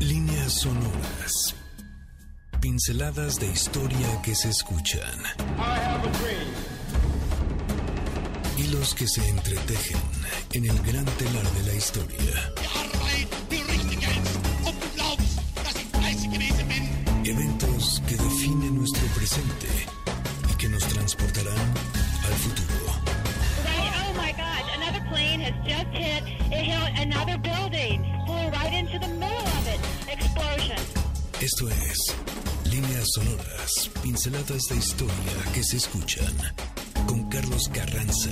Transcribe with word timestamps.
Líneas 0.00 0.54
sonoras. 0.54 1.54
Pinceladas 2.60 3.38
de 3.38 3.46
historia 3.46 4.22
que 4.22 4.34
se 4.34 4.48
escuchan. 4.48 5.22
Hilos 8.56 8.94
que 8.94 9.06
se 9.06 9.26
entretejen 9.28 10.00
en 10.52 10.64
el 10.64 10.78
gran 10.82 11.04
telar 11.04 11.44
de 11.52 11.62
la 11.66 11.74
historia. 11.74 12.52
Eventos 17.24 18.02
que 18.08 18.16
definen 18.16 18.76
nuestro 18.76 19.06
presente 19.14 19.68
y 20.50 20.54
que 20.54 20.68
nos 20.68 20.82
transportarán 20.88 21.74
al 22.26 22.32
futuro. 22.34 22.90
Oh 24.02 24.12
my 24.14 24.32
God, 24.32 24.64
another 24.76 25.02
plane 25.10 25.40
has 25.40 25.54
just 25.64 25.86
hit, 25.92 26.24
it 26.50 26.64
hit 26.64 26.98
another 26.98 27.38
building, 27.38 27.79
Esto 31.52 31.68
es 31.68 32.14
Líneas 32.70 33.08
Sonoras, 33.12 33.90
pinceladas 34.04 34.62
de 34.70 34.76
historia 34.76 35.52
que 35.52 35.64
se 35.64 35.78
escuchan 35.78 36.32
con 37.08 37.28
Carlos 37.28 37.68
Carranza. 37.74 38.30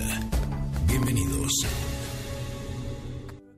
Bienvenidos. 0.87 1.53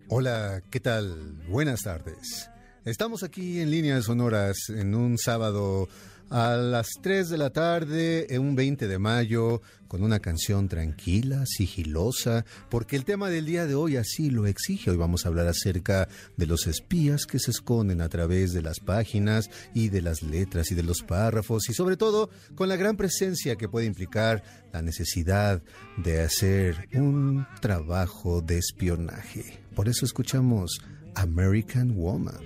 Hola, 0.09 0.63
¿qué 0.71 0.81
tal? 0.81 1.35
Buenas 1.47 1.83
tardes. 1.83 2.49
Estamos 2.87 3.23
aquí 3.23 3.61
en 3.61 3.71
líneas 3.71 4.07
sonoras 4.07 4.71
en 4.71 4.95
un 4.95 5.19
sábado 5.19 5.91
a 6.31 6.57
las 6.57 6.89
3 7.03 7.29
de 7.29 7.39
la 7.39 7.51
tarde, 7.51 8.33
en 8.35 8.43
un 8.43 8.55
20 8.55 8.87
de 8.87 8.99
mayo, 8.99 9.61
con 9.89 10.05
una 10.05 10.21
canción 10.21 10.69
tranquila, 10.69 11.45
sigilosa, 11.45 12.45
porque 12.71 12.95
el 12.95 13.05
tema 13.05 13.29
del 13.29 13.47
día 13.47 13.67
de 13.67 13.75
hoy 13.75 13.97
así 13.97 14.31
lo 14.31 14.47
exige. 14.47 14.93
Hoy 14.93 14.97
vamos 14.97 15.27
a 15.27 15.29
hablar 15.29 15.49
acerca 15.49 16.09
de 16.37 16.47
los 16.47 16.69
espías 16.69 17.27
que 17.27 17.41
se 17.41 17.51
esconden 17.51 18.01
a 18.01 18.09
través 18.09 18.53
de 18.53 18.63
las 18.63 18.79
páginas 18.79 19.51
y 19.75 19.89
de 19.89 20.03
las 20.03 20.23
letras 20.23 20.71
y 20.71 20.77
de 20.77 20.85
los 20.85 21.03
párrafos 21.03 21.69
y 21.69 21.75
sobre 21.75 21.97
todo 21.97 22.31
con 22.55 22.69
la 22.69 22.77
gran 22.77 22.97
presencia 22.97 23.57
que 23.57 23.69
puede 23.69 23.87
implicar 23.87 24.45
la 24.73 24.81
necesidad 24.81 25.61
de 25.97 26.21
hacer 26.21 26.89
un 26.95 27.45
trabajo 27.61 28.41
de 28.41 28.59
espionaje. 28.59 29.65
Por 29.75 29.89
eso 29.89 30.05
escuchamos 30.05 30.81
American 31.17 31.97
Woman. 31.97 32.39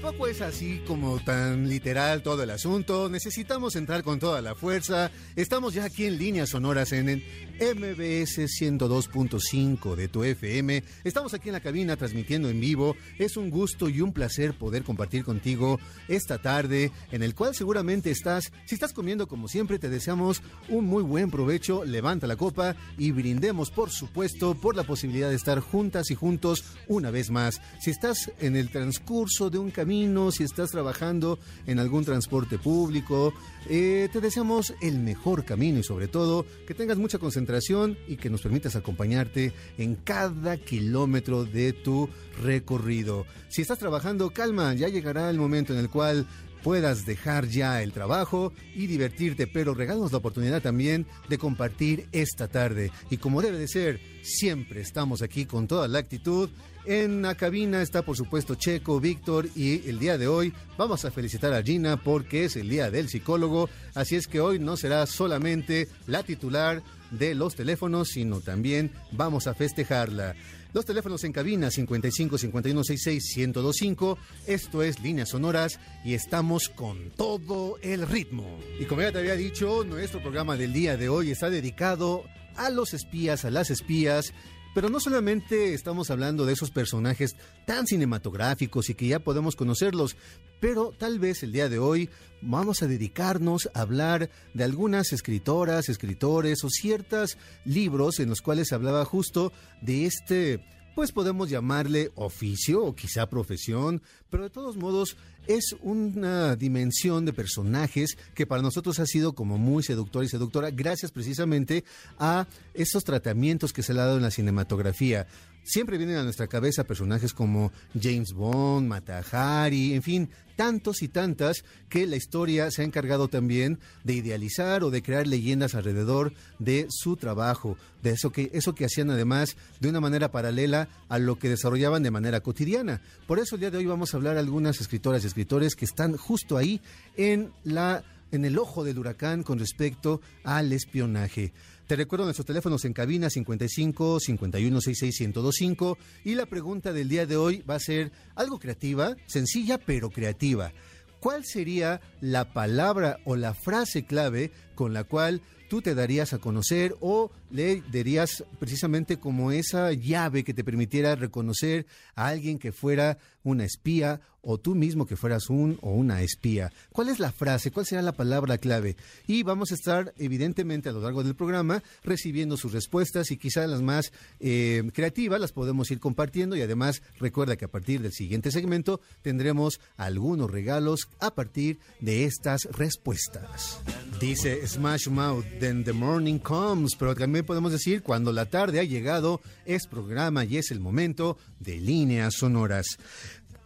Tampoco 0.00 0.26
es 0.26 0.40
así 0.40 0.82
como 0.88 1.20
tan 1.20 1.68
literal 1.68 2.24
todo 2.24 2.42
el 2.42 2.50
asunto. 2.50 3.08
Necesitamos 3.08 3.76
entrar 3.76 4.02
con 4.02 4.18
toda 4.18 4.42
la 4.42 4.56
fuerza. 4.56 5.12
Estamos 5.36 5.72
ya 5.72 5.84
aquí 5.84 6.06
en 6.06 6.18
líneas 6.18 6.48
sonoras 6.48 6.90
en 6.90 7.08
el 7.08 7.22
MBS 7.60 8.38
102.5 8.60 9.94
de 9.94 10.08
tu 10.08 10.24
FM. 10.24 10.82
Estamos 11.04 11.32
aquí 11.32 11.48
en 11.48 11.52
la 11.52 11.60
cabina 11.60 11.96
transmitiendo 11.96 12.48
en 12.48 12.60
vivo. 12.60 12.96
Es 13.20 13.36
un 13.36 13.50
gusto 13.50 13.88
y 13.88 14.00
un 14.00 14.12
placer 14.12 14.58
poder 14.58 14.82
compartir 14.82 15.22
contigo 15.22 15.78
esta 16.08 16.38
tarde 16.38 16.90
en 17.12 17.22
el 17.22 17.36
cual 17.36 17.54
seguramente 17.54 18.10
estás. 18.10 18.50
Si 18.66 18.74
estás 18.74 18.92
comiendo 18.92 19.28
como 19.28 19.46
siempre, 19.46 19.78
te 19.78 19.88
deseamos 19.88 20.42
un 20.70 20.86
muy 20.86 21.04
buen 21.04 21.30
provecho. 21.30 21.84
Levanta 21.84 22.26
la 22.26 22.34
copa 22.34 22.74
y 22.98 23.12
brindemos, 23.12 23.70
por 23.70 23.90
supuesto, 23.90 24.56
por 24.56 24.74
la 24.74 24.82
posibilidad 24.82 25.30
de 25.30 25.36
estar 25.36 25.60
juntas 25.60 26.10
y 26.10 26.16
juntos 26.16 26.64
una 26.88 27.12
vez 27.12 27.30
más. 27.30 27.60
Si 27.80 27.90
estás 27.92 28.32
en 28.40 28.56
el 28.56 28.70
transcurso 28.70 29.50
de 29.50 29.58
un 29.58 29.70
camino, 29.70 29.83
si 30.30 30.44
estás 30.44 30.70
trabajando 30.70 31.38
en 31.66 31.78
algún 31.78 32.04
transporte 32.06 32.58
público, 32.58 33.34
eh, 33.68 34.08
te 34.10 34.20
deseamos 34.20 34.72
el 34.80 34.98
mejor 34.98 35.44
camino 35.44 35.78
y 35.78 35.82
sobre 35.82 36.08
todo 36.08 36.46
que 36.66 36.72
tengas 36.72 36.96
mucha 36.96 37.18
concentración 37.18 37.98
y 38.08 38.16
que 38.16 38.30
nos 38.30 38.40
permitas 38.40 38.76
acompañarte 38.76 39.52
en 39.76 39.96
cada 39.96 40.56
kilómetro 40.56 41.44
de 41.44 41.74
tu 41.74 42.08
recorrido. 42.42 43.26
Si 43.48 43.60
estás 43.60 43.78
trabajando, 43.78 44.30
calma, 44.30 44.72
ya 44.72 44.88
llegará 44.88 45.28
el 45.28 45.36
momento 45.36 45.74
en 45.74 45.80
el 45.80 45.90
cual 45.90 46.26
puedas 46.62 47.04
dejar 47.04 47.46
ya 47.46 47.82
el 47.82 47.92
trabajo 47.92 48.54
y 48.74 48.86
divertirte, 48.86 49.46
pero 49.46 49.74
regálanos 49.74 50.12
la 50.12 50.18
oportunidad 50.18 50.62
también 50.62 51.06
de 51.28 51.36
compartir 51.36 52.08
esta 52.10 52.48
tarde. 52.48 52.90
Y 53.10 53.18
como 53.18 53.42
debe 53.42 53.58
de 53.58 53.68
ser, 53.68 54.00
siempre 54.22 54.80
estamos 54.80 55.20
aquí 55.20 55.44
con 55.44 55.68
toda 55.68 55.88
la 55.88 55.98
actitud. 55.98 56.48
En 56.86 57.22
la 57.22 57.34
cabina 57.34 57.80
está 57.80 58.02
por 58.02 58.14
supuesto 58.14 58.56
Checo, 58.56 59.00
Víctor 59.00 59.48
y 59.56 59.88
el 59.88 59.98
día 59.98 60.18
de 60.18 60.28
hoy 60.28 60.52
vamos 60.76 61.06
a 61.06 61.10
felicitar 61.10 61.54
a 61.54 61.62
Gina 61.62 61.96
porque 61.96 62.44
es 62.44 62.56
el 62.56 62.68
día 62.68 62.90
del 62.90 63.08
psicólogo, 63.08 63.70
así 63.94 64.16
es 64.16 64.26
que 64.26 64.40
hoy 64.40 64.58
no 64.58 64.76
será 64.76 65.06
solamente 65.06 65.88
la 66.06 66.22
titular 66.22 66.82
de 67.10 67.34
los 67.34 67.54
teléfonos, 67.54 68.08
sino 68.08 68.40
también 68.42 68.90
vamos 69.12 69.46
a 69.46 69.54
festejarla. 69.54 70.34
Los 70.74 70.84
teléfonos 70.84 71.24
en 71.24 71.32
cabina 71.32 71.70
55 71.70 72.36
51 72.36 72.84
66 72.84 73.36
1025. 73.36 74.18
Esto 74.46 74.82
es 74.82 75.00
Líneas 75.00 75.30
Sonoras 75.30 75.78
y 76.04 76.12
estamos 76.12 76.68
con 76.68 77.12
todo 77.12 77.78
el 77.80 78.06
ritmo. 78.06 78.58
Y 78.78 78.84
como 78.84 79.02
ya 79.02 79.12
te 79.12 79.20
había 79.20 79.36
dicho, 79.36 79.84
nuestro 79.84 80.20
programa 80.20 80.56
del 80.56 80.72
día 80.72 80.96
de 80.96 81.08
hoy 81.08 81.30
está 81.30 81.48
dedicado 81.48 82.24
a 82.56 82.70
los 82.70 82.92
espías, 82.92 83.44
a 83.44 83.50
las 83.50 83.70
espías. 83.70 84.34
Pero 84.74 84.88
no 84.88 84.98
solamente 84.98 85.72
estamos 85.72 86.10
hablando 86.10 86.44
de 86.44 86.52
esos 86.52 86.72
personajes 86.72 87.36
tan 87.64 87.86
cinematográficos 87.86 88.90
y 88.90 88.94
que 88.94 89.06
ya 89.06 89.20
podemos 89.20 89.54
conocerlos, 89.54 90.16
pero 90.60 90.92
tal 90.98 91.20
vez 91.20 91.44
el 91.44 91.52
día 91.52 91.68
de 91.68 91.78
hoy 91.78 92.10
vamos 92.42 92.82
a 92.82 92.88
dedicarnos 92.88 93.70
a 93.72 93.82
hablar 93.82 94.30
de 94.52 94.64
algunas 94.64 95.12
escritoras, 95.12 95.88
escritores 95.88 96.64
o 96.64 96.70
ciertos 96.70 97.38
libros 97.64 98.18
en 98.18 98.28
los 98.28 98.42
cuales 98.42 98.72
hablaba 98.72 99.04
justo 99.04 99.52
de 99.80 100.06
este 100.06 100.60
pues 100.94 101.10
podemos 101.10 101.50
llamarle 101.50 102.12
oficio 102.14 102.84
o 102.84 102.94
quizá 102.94 103.28
profesión, 103.28 104.00
pero 104.30 104.44
de 104.44 104.50
todos 104.50 104.76
modos 104.76 105.16
es 105.46 105.74
una 105.80 106.56
dimensión 106.56 107.24
de 107.24 107.32
personajes 107.32 108.16
que 108.34 108.46
para 108.46 108.62
nosotros 108.62 108.98
ha 108.98 109.06
sido 109.06 109.34
como 109.34 109.58
muy 109.58 109.82
seductora 109.82 110.24
y 110.24 110.28
seductora 110.28 110.70
gracias 110.70 111.12
precisamente 111.12 111.84
a 112.18 112.46
esos 112.74 113.04
tratamientos 113.04 113.72
que 113.72 113.82
se 113.82 113.94
le 113.94 114.00
ha 114.00 114.06
dado 114.06 114.16
en 114.16 114.22
la 114.22 114.30
cinematografía. 114.30 115.26
Siempre 115.64 115.96
vienen 115.96 116.16
a 116.16 116.22
nuestra 116.22 116.46
cabeza 116.46 116.84
personajes 116.84 117.32
como 117.32 117.72
James 117.98 118.34
Bond, 118.34 118.86
Matahari, 118.86 119.94
en 119.94 120.02
fin, 120.02 120.28
tantos 120.56 121.02
y 121.02 121.08
tantas 121.08 121.64
que 121.88 122.06
la 122.06 122.16
historia 122.16 122.70
se 122.70 122.82
ha 122.82 122.84
encargado 122.84 123.28
también 123.28 123.78
de 124.04 124.12
idealizar 124.12 124.84
o 124.84 124.90
de 124.90 125.02
crear 125.02 125.26
leyendas 125.26 125.74
alrededor 125.74 126.34
de 126.58 126.86
su 126.90 127.16
trabajo, 127.16 127.78
de 128.02 128.10
eso 128.10 128.30
que 128.30 128.50
eso 128.52 128.74
que 128.74 128.84
hacían 128.84 129.10
además 129.10 129.56
de 129.80 129.88
una 129.88 130.00
manera 130.00 130.30
paralela 130.30 130.88
a 131.08 131.18
lo 131.18 131.38
que 131.38 131.48
desarrollaban 131.48 132.02
de 132.02 132.10
manera 132.10 132.40
cotidiana. 132.40 133.00
Por 133.26 133.38
eso 133.38 133.56
el 133.56 133.60
día 133.60 133.70
de 133.70 133.78
hoy 133.78 133.86
vamos 133.86 134.12
a 134.12 134.18
hablar 134.18 134.34
de 134.34 134.40
algunas 134.40 134.82
escritoras 134.82 135.24
y 135.24 135.28
escritores 135.28 135.76
que 135.76 135.86
están 135.86 136.16
justo 136.18 136.58
ahí 136.58 136.82
en 137.16 137.52
la 137.64 138.04
en 138.34 138.44
el 138.44 138.58
ojo 138.58 138.82
del 138.82 138.98
huracán 138.98 139.44
con 139.44 139.58
respecto 139.58 140.20
al 140.42 140.72
espionaje. 140.72 141.52
Te 141.86 141.96
recuerdo 141.96 142.24
nuestros 142.24 142.46
teléfonos 142.46 142.82
en 142.86 142.94
cabina 142.94 143.28
55 143.28 144.18
51 144.18 144.80
66 144.80 145.20
1025 145.20 145.98
y 146.24 146.34
la 146.34 146.46
pregunta 146.46 146.94
del 146.94 147.10
día 147.10 147.26
de 147.26 147.36
hoy 147.36 147.62
va 147.68 147.74
a 147.74 147.80
ser 147.80 148.10
algo 148.34 148.58
creativa, 148.58 149.14
sencilla 149.26 149.76
pero 149.76 150.08
creativa. 150.08 150.72
¿Cuál 151.20 151.44
sería 151.44 152.00
la 152.22 152.54
palabra 152.54 153.18
o 153.26 153.36
la 153.36 153.52
frase 153.52 154.06
clave 154.06 154.50
con 154.74 154.92
la 154.92 155.04
cual 155.04 155.40
tú 155.68 155.82
te 155.82 155.94
darías 155.94 156.32
a 156.32 156.38
conocer 156.38 156.94
o 157.00 157.30
le 157.50 157.82
darías 157.92 158.44
precisamente 158.58 159.18
como 159.18 159.52
esa 159.52 159.92
llave 159.92 160.44
que 160.44 160.54
te 160.54 160.64
permitiera 160.64 161.16
reconocer 161.16 161.86
a 162.14 162.28
alguien 162.28 162.58
que 162.58 162.72
fuera 162.72 163.18
una 163.42 163.64
espía 163.64 164.20
o 164.44 164.58
tú 164.58 164.74
mismo 164.74 165.06
que 165.06 165.16
fueras 165.16 165.48
un 165.48 165.78
o 165.80 165.90
una 165.90 166.22
espía. 166.22 166.72
¿Cuál 166.92 167.08
es 167.08 167.18
la 167.18 167.32
frase? 167.32 167.70
¿Cuál 167.70 167.86
será 167.86 168.02
la 168.02 168.12
palabra 168.12 168.58
clave? 168.58 168.96
Y 169.26 169.42
vamos 169.42 169.70
a 169.70 169.74
estar 169.74 170.12
evidentemente 170.18 170.88
a 170.88 170.92
lo 170.92 171.00
largo 171.00 171.24
del 171.24 171.34
programa 171.34 171.82
recibiendo 172.02 172.56
sus 172.56 172.72
respuestas 172.72 173.30
y 173.30 173.36
quizá 173.36 173.66
las 173.66 173.82
más 173.82 174.12
eh, 174.40 174.82
creativas 174.92 175.40
las 175.40 175.52
podemos 175.52 175.90
ir 175.90 175.98
compartiendo 175.98 176.56
y 176.56 176.62
además 176.62 177.02
recuerda 177.18 177.56
que 177.56 177.64
a 177.64 177.70
partir 177.70 178.02
del 178.02 178.12
siguiente 178.12 178.50
segmento 178.50 179.00
tendremos 179.22 179.80
algunos 179.96 180.50
regalos 180.50 181.08
a 181.20 181.34
partir 181.34 181.78
de 182.00 182.24
estas 182.24 182.64
respuestas. 182.72 183.80
Dice 184.20 184.63
Smash 184.66 185.08
Mouth, 185.08 185.44
then 185.60 185.84
the 185.84 185.92
morning 185.92 186.38
comes, 186.38 186.96
pero 186.96 187.14
también 187.14 187.44
podemos 187.44 187.70
decir 187.70 188.02
cuando 188.02 188.32
la 188.32 188.46
tarde 188.46 188.80
ha 188.80 188.84
llegado 188.84 189.40
es 189.66 189.86
programa 189.86 190.44
y 190.44 190.56
es 190.56 190.70
el 190.70 190.80
momento 190.80 191.36
de 191.60 191.80
líneas 191.80 192.34
sonoras. 192.34 192.98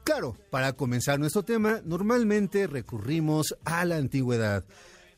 Claro, 0.03 0.37
para 0.51 0.73
comenzar 0.73 1.21
nuestro 1.21 1.43
tema, 1.43 1.81
normalmente 1.85 2.67
recurrimos 2.67 3.55
a 3.65 3.85
la 3.85 3.97
antigüedad. 3.97 4.65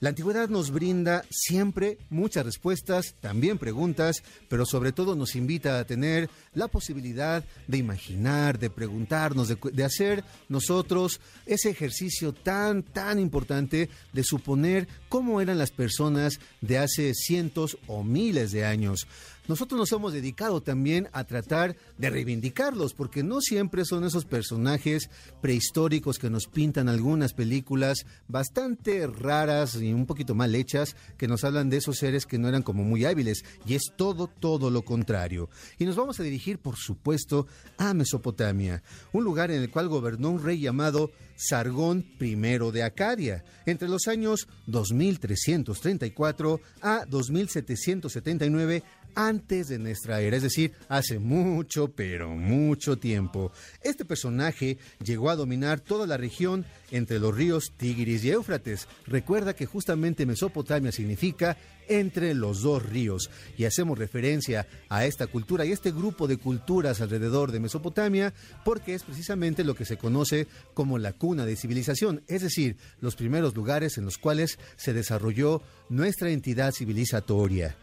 La 0.01 0.09
antigüedad 0.09 0.49
nos 0.49 0.71
brinda 0.71 1.27
siempre 1.29 1.99
muchas 2.09 2.47
respuestas, 2.47 3.17
también 3.21 3.59
preguntas, 3.59 4.23
pero 4.49 4.65
sobre 4.65 4.93
todo 4.93 5.15
nos 5.15 5.37
invita 5.37 5.79
a 5.79 5.85
tener 5.85 6.31
la 6.55 6.69
posibilidad 6.69 7.45
de 7.67 7.77
imaginar, 7.77 8.59
de 8.59 8.71
preguntarnos, 8.71 9.49
de, 9.49 9.85
hacer 9.85 10.25
nosotros 10.49 11.21
ese 11.45 11.69
ejercicio 11.69 12.33
tan, 12.33 12.83
tan 12.83 13.19
importante 13.19 13.91
de 14.15 14.25
suponer 14.25 14.89
cómo 15.11 15.43
eran 15.43 15.59
las 15.59 15.71
personas 15.71 16.41
de 16.63 16.79
hace 16.79 17.13
cientos 17.13 17.77
o 17.87 18.03
miles 18.03 18.53
de 18.53 18.65
años. 18.65 19.07
Nosotros 19.49 19.79
nos 19.79 19.93
hemos 19.93 20.13
dedicado 20.13 20.63
también 20.63 21.09
a 21.13 21.25
tratar 21.25 21.77
de 21.99 22.11
reivindicarlos, 22.11 22.95
porque 22.95 23.23
no 23.23 23.41
siempre 23.41 23.85
son 23.85 24.05
esos 24.05 24.25
personajes 24.25 25.11
prehistóricos 25.41 26.19
que 26.19 26.31
nos 26.31 26.47
pintan 26.47 26.89
algunas 26.89 27.33
películas 27.33 28.07
bastante 28.29 29.07
raras 29.07 29.77
y 29.77 29.93
un 29.93 30.07
poquito 30.07 30.35
mal 30.35 30.55
hechas, 30.55 30.95
que 31.17 31.29
nos 31.29 31.45
hablan 31.45 31.71
de 31.71 31.79
esos 31.79 31.99
seres 31.99 32.27
que 32.27 32.39
no 32.39 32.49
eran 32.49 32.63
como 32.63 32.85
muy 32.85 33.05
hábiles, 33.05 33.45
y 33.67 33.75
es 33.75 33.93
todo, 33.97 34.29
todo 34.29 34.71
lo 34.71 34.83
contrario. 34.83 35.49
Y 35.79 35.85
nos 35.85 35.97
vamos 35.97 36.21
a 36.21 36.23
dirigir, 36.23 36.59
por 36.59 36.77
supuesto, 36.77 37.47
a 37.79 37.95
Mesopotamia, 37.95 38.83
un 39.13 39.25
lugar 39.25 39.51
en 39.51 39.63
el 39.63 39.71
cual 39.71 39.89
gobernó 39.89 40.31
un 40.31 40.43
rey 40.43 40.61
llamado 40.61 41.11
Sargón 41.37 42.05
I 42.21 42.35
de 42.35 42.83
Acadia, 42.83 43.45
entre 43.65 43.89
los 43.89 44.09
años 44.09 44.47
2334 44.67 46.61
a 46.83 47.05
2779 47.07 48.83
antes 49.15 49.69
de 49.69 49.79
nuestra 49.79 50.21
era, 50.21 50.37
es 50.37 50.43
decir, 50.43 50.73
hace 50.89 51.19
mucho, 51.19 51.89
pero 51.89 52.31
mucho 52.31 52.97
tiempo. 52.97 53.53
Este 53.83 54.05
personaje 54.05 54.79
llegó 55.05 55.31
a 55.31 55.37
dominar 55.37 55.81
toda 55.81 56.07
la 56.07 56.17
región 56.17 56.65
entre 56.91 57.19
los 57.19 57.35
ríos 57.35 57.73
Tigris 57.77 58.25
y 58.25 58.31
Éufrates. 58.31 58.89
Recuerda 59.07 59.55
que 59.55 59.67
justamente 59.67 60.27
Mesopotamia 60.27 60.93
significa 60.93 61.57
entre 61.91 62.35
los 62.35 62.63
dos 62.63 62.85
ríos 62.89 63.31
y 63.59 63.65
hacemos 63.65 63.99
referencia 63.99 64.67
a 64.89 65.05
esta 65.05 65.27
cultura 65.27 65.65
y 65.65 65.73
este 65.73 65.91
grupo 65.91 66.29
de 66.29 66.37
culturas 66.37 67.01
alrededor 67.01 67.51
de 67.51 67.59
Mesopotamia 67.59 68.33
porque 68.65 68.95
es 68.95 69.03
precisamente 69.03 69.65
lo 69.65 69.75
que 69.75 69.85
se 69.85 69.99
conoce 69.99 70.47
como 70.73 70.99
la 70.99 71.13
cuna 71.13 71.45
de 71.45 71.57
civilización, 71.57 72.23
es 72.29 72.43
decir, 72.43 72.77
los 73.01 73.17
primeros 73.17 73.57
lugares 73.57 73.99
en 73.99 74.05
los 74.05 74.19
cuales 74.19 74.59
se 74.77 74.93
desarrolló 74.93 75.63
nuestra 75.89 76.31
entidad 76.31 76.73
civilizatoria. 76.73 77.77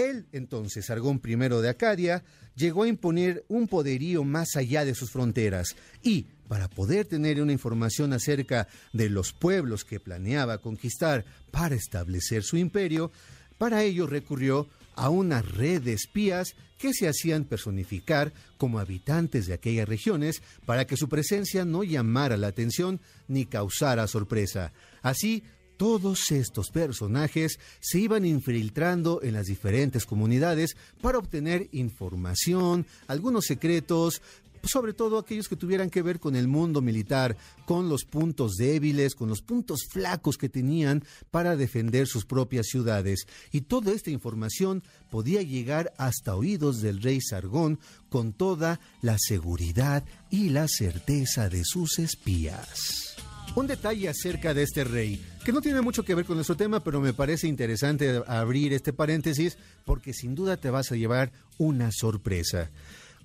Él, 0.00 0.26
entonces, 0.32 0.90
Argón 0.90 1.20
I 1.24 1.36
de 1.36 1.68
Acadia, 1.68 2.24
llegó 2.56 2.84
a 2.84 2.88
imponer 2.88 3.44
un 3.48 3.68
poderío 3.68 4.24
más 4.24 4.56
allá 4.56 4.84
de 4.84 4.94
sus 4.94 5.10
fronteras 5.10 5.76
y, 6.02 6.26
para 6.48 6.68
poder 6.68 7.06
tener 7.06 7.40
una 7.40 7.52
información 7.52 8.12
acerca 8.12 8.66
de 8.92 9.08
los 9.08 9.32
pueblos 9.32 9.84
que 9.84 10.00
planeaba 10.00 10.58
conquistar 10.58 11.24
para 11.50 11.76
establecer 11.76 12.42
su 12.42 12.56
imperio, 12.56 13.12
para 13.58 13.82
ello 13.82 14.06
recurrió 14.06 14.68
a 14.96 15.10
una 15.10 15.42
red 15.42 15.82
de 15.82 15.92
espías 15.92 16.54
que 16.78 16.92
se 16.94 17.08
hacían 17.08 17.44
personificar 17.44 18.32
como 18.56 18.78
habitantes 18.78 19.46
de 19.46 19.54
aquellas 19.54 19.88
regiones 19.88 20.42
para 20.64 20.86
que 20.86 20.96
su 20.96 21.08
presencia 21.08 21.64
no 21.64 21.84
llamara 21.84 22.36
la 22.36 22.48
atención 22.48 23.00
ni 23.28 23.44
causara 23.44 24.06
sorpresa. 24.06 24.72
Así, 25.02 25.44
todos 25.80 26.30
estos 26.30 26.68
personajes 26.68 27.58
se 27.80 28.00
iban 28.00 28.26
infiltrando 28.26 29.22
en 29.22 29.32
las 29.32 29.46
diferentes 29.46 30.04
comunidades 30.04 30.76
para 31.00 31.16
obtener 31.16 31.70
información, 31.72 32.84
algunos 33.06 33.46
secretos, 33.46 34.20
sobre 34.62 34.92
todo 34.92 35.16
aquellos 35.16 35.48
que 35.48 35.56
tuvieran 35.56 35.88
que 35.88 36.02
ver 36.02 36.20
con 36.20 36.36
el 36.36 36.48
mundo 36.48 36.82
militar, 36.82 37.34
con 37.64 37.88
los 37.88 38.04
puntos 38.04 38.56
débiles, 38.56 39.14
con 39.14 39.30
los 39.30 39.40
puntos 39.40 39.86
flacos 39.88 40.36
que 40.36 40.50
tenían 40.50 41.02
para 41.30 41.56
defender 41.56 42.06
sus 42.06 42.26
propias 42.26 42.66
ciudades. 42.66 43.26
Y 43.50 43.62
toda 43.62 43.92
esta 43.92 44.10
información 44.10 44.82
podía 45.08 45.40
llegar 45.40 45.94
hasta 45.96 46.36
oídos 46.36 46.82
del 46.82 47.00
rey 47.00 47.22
Sargón 47.22 47.80
con 48.10 48.34
toda 48.34 48.80
la 49.00 49.16
seguridad 49.18 50.04
y 50.28 50.50
la 50.50 50.68
certeza 50.68 51.48
de 51.48 51.64
sus 51.64 51.98
espías. 51.98 53.16
Un 53.56 53.66
detalle 53.66 54.08
acerca 54.08 54.54
de 54.54 54.62
este 54.62 54.84
rey, 54.84 55.24
que 55.44 55.52
no 55.52 55.60
tiene 55.60 55.80
mucho 55.80 56.04
que 56.04 56.14
ver 56.14 56.26
con 56.26 56.36
nuestro 56.36 56.56
tema, 56.56 56.80
pero 56.80 57.00
me 57.00 57.14
parece 57.14 57.48
interesante 57.48 58.22
abrir 58.26 58.72
este 58.72 58.92
paréntesis 58.92 59.56
porque 59.84 60.12
sin 60.12 60.34
duda 60.34 60.56
te 60.58 60.70
vas 60.70 60.92
a 60.92 60.96
llevar 60.96 61.32
una 61.58 61.90
sorpresa. 61.92 62.70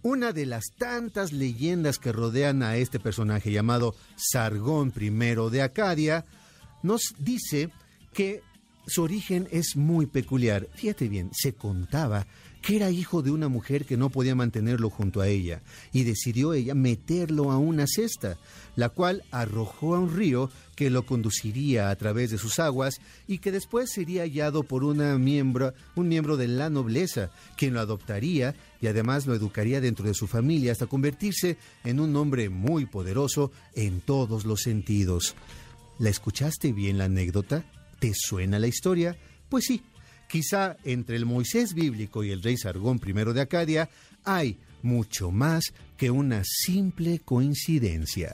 Una 0.02 0.32
de 0.32 0.46
las 0.46 0.66
tantas 0.78 1.34
leyendas 1.34 2.00
que 2.00 2.12
rodean 2.12 2.64
a 2.64 2.78
este 2.78 3.00
personaje 3.00 3.52
llamado 3.52 3.96
Sargón 4.16 4.94
I 4.96 5.10
de 5.52 5.62
Acadia 5.62 6.26
nos 6.84 7.16
dice 7.18 7.70
que 8.14 8.42
su 8.88 9.04
origen 9.04 9.48
es 9.52 9.76
muy 9.76 10.06
peculiar. 10.06 10.70
Fíjate 10.76 11.10
bien, 11.10 11.32
se 11.34 11.54
contaba 11.54 12.28
que 12.62 12.78
era 12.78 12.90
hijo 12.90 13.22
de 13.22 13.30
una 13.30 13.48
mujer 13.48 13.86
que 13.86 13.98
no 13.98 14.10
podía 14.10 14.34
mantenerlo 14.34 14.90
junto 14.90 15.22
a 15.22 15.28
ella, 15.28 15.62
y 15.92 16.04
decidió 16.04 16.54
ella 16.54 16.74
meterlo 16.74 17.52
a 17.52 17.60
una 17.60 17.86
cesta, 17.86 18.38
la 18.76 18.90
cual 18.90 19.24
arrojó 19.30 19.96
a 19.96 20.00
un 20.00 20.16
río 20.16 20.50
que 20.76 20.90
lo 20.90 21.06
conduciría 21.06 21.90
a 21.90 21.96
través 21.96 22.32
de 22.32 22.38
sus 22.38 22.60
aguas 22.60 23.00
y 23.28 23.40
que 23.40 23.52
después 23.52 23.92
sería 23.92 24.24
hallado 24.24 24.64
por 24.64 24.84
una 24.84 25.18
miembro, 25.18 25.74
un 25.96 26.08
miembro 26.08 26.38
de 26.38 26.48
la 26.48 26.70
nobleza, 26.70 27.32
quien 27.58 27.74
lo 27.74 27.80
adoptaría 27.80 28.56
y 28.82 28.88
además 28.88 29.26
lo 29.26 29.34
educaría 29.34 29.82
dentro 29.82 30.06
de 30.06 30.14
su 30.14 30.28
familia 30.28 30.72
hasta 30.72 30.88
convertirse 30.88 31.58
en 31.84 32.00
un 32.00 32.16
hombre 32.16 32.50
muy 32.50 32.86
poderoso 32.86 33.52
en 33.74 34.02
todos 34.02 34.46
los 34.46 34.62
sentidos. 34.62 35.36
¿La 35.98 36.10
escuchaste 36.10 36.74
bien 36.74 36.98
la 36.98 37.06
anécdota? 37.06 37.64
¿Te 38.00 38.12
suena 38.14 38.60
la 38.60 38.68
historia? 38.68 39.18
Pues 39.50 39.66
sí, 39.66 39.82
Quizá 40.28 40.76
entre 40.84 41.16
el 41.16 41.26
Moisés 41.26 41.74
bíblico 41.74 42.24
y 42.24 42.32
el 42.32 42.42
rey 42.42 42.58
Sargón 42.58 43.00
I 43.06 43.14
de 43.34 43.42
Acadia 43.42 43.90
hay 44.24 44.58
mucho 44.82 45.32
más 45.32 45.74
que 45.98 46.12
una 46.12 46.42
simple 46.44 47.20
coincidencia. 47.20 48.34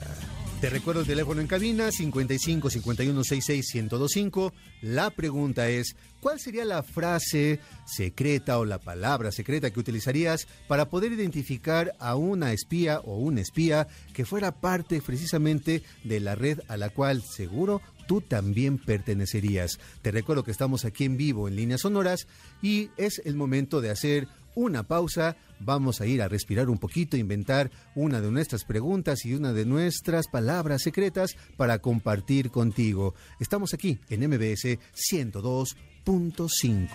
Te 0.62 0.70
recuerdo 0.70 1.00
el 1.00 1.08
teléfono 1.08 1.40
en 1.40 1.48
cabina 1.48 1.90
55 1.90 2.70
51 2.70 3.24
66 3.24 3.74
1025. 3.74 4.52
La 4.82 5.10
pregunta 5.10 5.68
es, 5.68 5.96
¿cuál 6.20 6.38
sería 6.38 6.64
la 6.64 6.84
frase 6.84 7.58
secreta 7.84 8.60
o 8.60 8.64
la 8.64 8.78
palabra 8.78 9.32
secreta 9.32 9.72
que 9.72 9.80
utilizarías 9.80 10.46
para 10.68 10.88
poder 10.88 11.10
identificar 11.10 11.96
a 11.98 12.14
una 12.14 12.52
espía 12.52 13.00
o 13.00 13.16
un 13.16 13.38
espía 13.38 13.88
que 14.14 14.24
fuera 14.24 14.52
parte 14.52 15.02
precisamente 15.04 15.82
de 16.04 16.20
la 16.20 16.36
red 16.36 16.60
a 16.68 16.76
la 16.76 16.90
cual 16.90 17.24
seguro 17.24 17.82
tú 18.06 18.20
también 18.20 18.78
pertenecerías? 18.78 19.80
Te 20.00 20.12
recuerdo 20.12 20.44
que 20.44 20.52
estamos 20.52 20.84
aquí 20.84 21.06
en 21.06 21.16
vivo 21.16 21.48
en 21.48 21.56
líneas 21.56 21.80
sonoras 21.80 22.28
y 22.62 22.90
es 22.96 23.20
el 23.24 23.34
momento 23.34 23.80
de 23.80 23.90
hacer 23.90 24.28
una 24.54 24.84
pausa, 24.84 25.36
vamos 25.64 26.00
a 26.00 26.06
ir 26.06 26.22
a 26.22 26.28
respirar 26.28 26.68
un 26.68 26.78
poquito, 26.78 27.16
inventar 27.16 27.70
una 27.94 28.20
de 28.20 28.30
nuestras 28.30 28.64
preguntas 28.64 29.24
y 29.24 29.34
una 29.34 29.52
de 29.52 29.64
nuestras 29.64 30.28
palabras 30.28 30.82
secretas 30.82 31.36
para 31.56 31.78
compartir 31.78 32.50
contigo. 32.50 33.14
Estamos 33.40 33.74
aquí 33.74 33.98
en 34.08 34.28
MBS 34.28 34.78
102.5. 34.94 36.88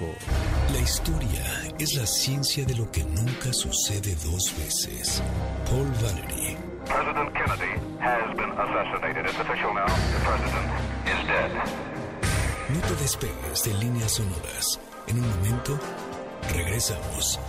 La 0.73 0.81
historia 0.81 1.43
es 1.79 1.95
la 1.95 2.05
ciencia 2.05 2.65
de 2.65 2.75
lo 2.75 2.91
que 2.91 3.03
nunca 3.03 3.53
sucede 3.53 4.15
dos 4.23 4.53
veces. 4.57 5.23
Paul 5.69 5.87
Valery. 6.01 6.57
President 6.85 7.33
Kennedy 7.33 7.73
has 7.99 8.35
been 8.37 8.51
assassinated. 8.51 9.25
It's 9.25 9.39
official 9.39 9.73
now. 9.73 9.87
The 9.87 10.19
president 10.23 10.67
is 11.05 11.19
dead. 11.27 11.51
No 12.69 12.79
te 12.81 12.95
despegues 13.01 13.63
de 13.63 13.73
líneas 13.73 14.11
sonoras. 14.13 14.79
En 15.07 15.19
un 15.19 15.29
momento 15.29 15.79
Regresamos. 16.53 17.39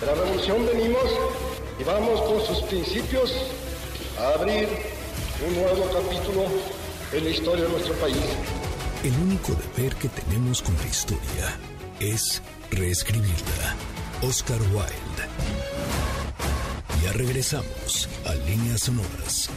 De 0.00 0.06
la 0.06 0.14
revolución 0.14 0.64
venimos 0.64 1.04
y 1.78 1.84
vamos 1.84 2.22
con 2.22 2.40
sus 2.46 2.62
principios 2.68 3.34
a 4.18 4.40
abrir 4.40 4.66
un 5.46 5.54
nuevo 5.54 5.84
capítulo 5.92 6.46
en 7.12 7.24
la 7.24 7.30
historia 7.30 7.64
de 7.64 7.70
nuestro 7.70 7.94
país. 7.96 8.16
El 9.04 9.12
único 9.18 9.52
deber 9.76 9.94
que 9.96 10.08
tenemos 10.08 10.62
con 10.62 10.74
la 10.78 10.86
historia 10.86 11.58
es 12.00 12.42
reescribirla. 12.70 13.76
Oscar 14.22 14.60
Wilde. 14.72 15.28
Ya 17.04 17.12
regresamos 17.12 18.08
a 18.24 18.34
Líneas 18.34 18.80
Sonoras. 18.82 19.50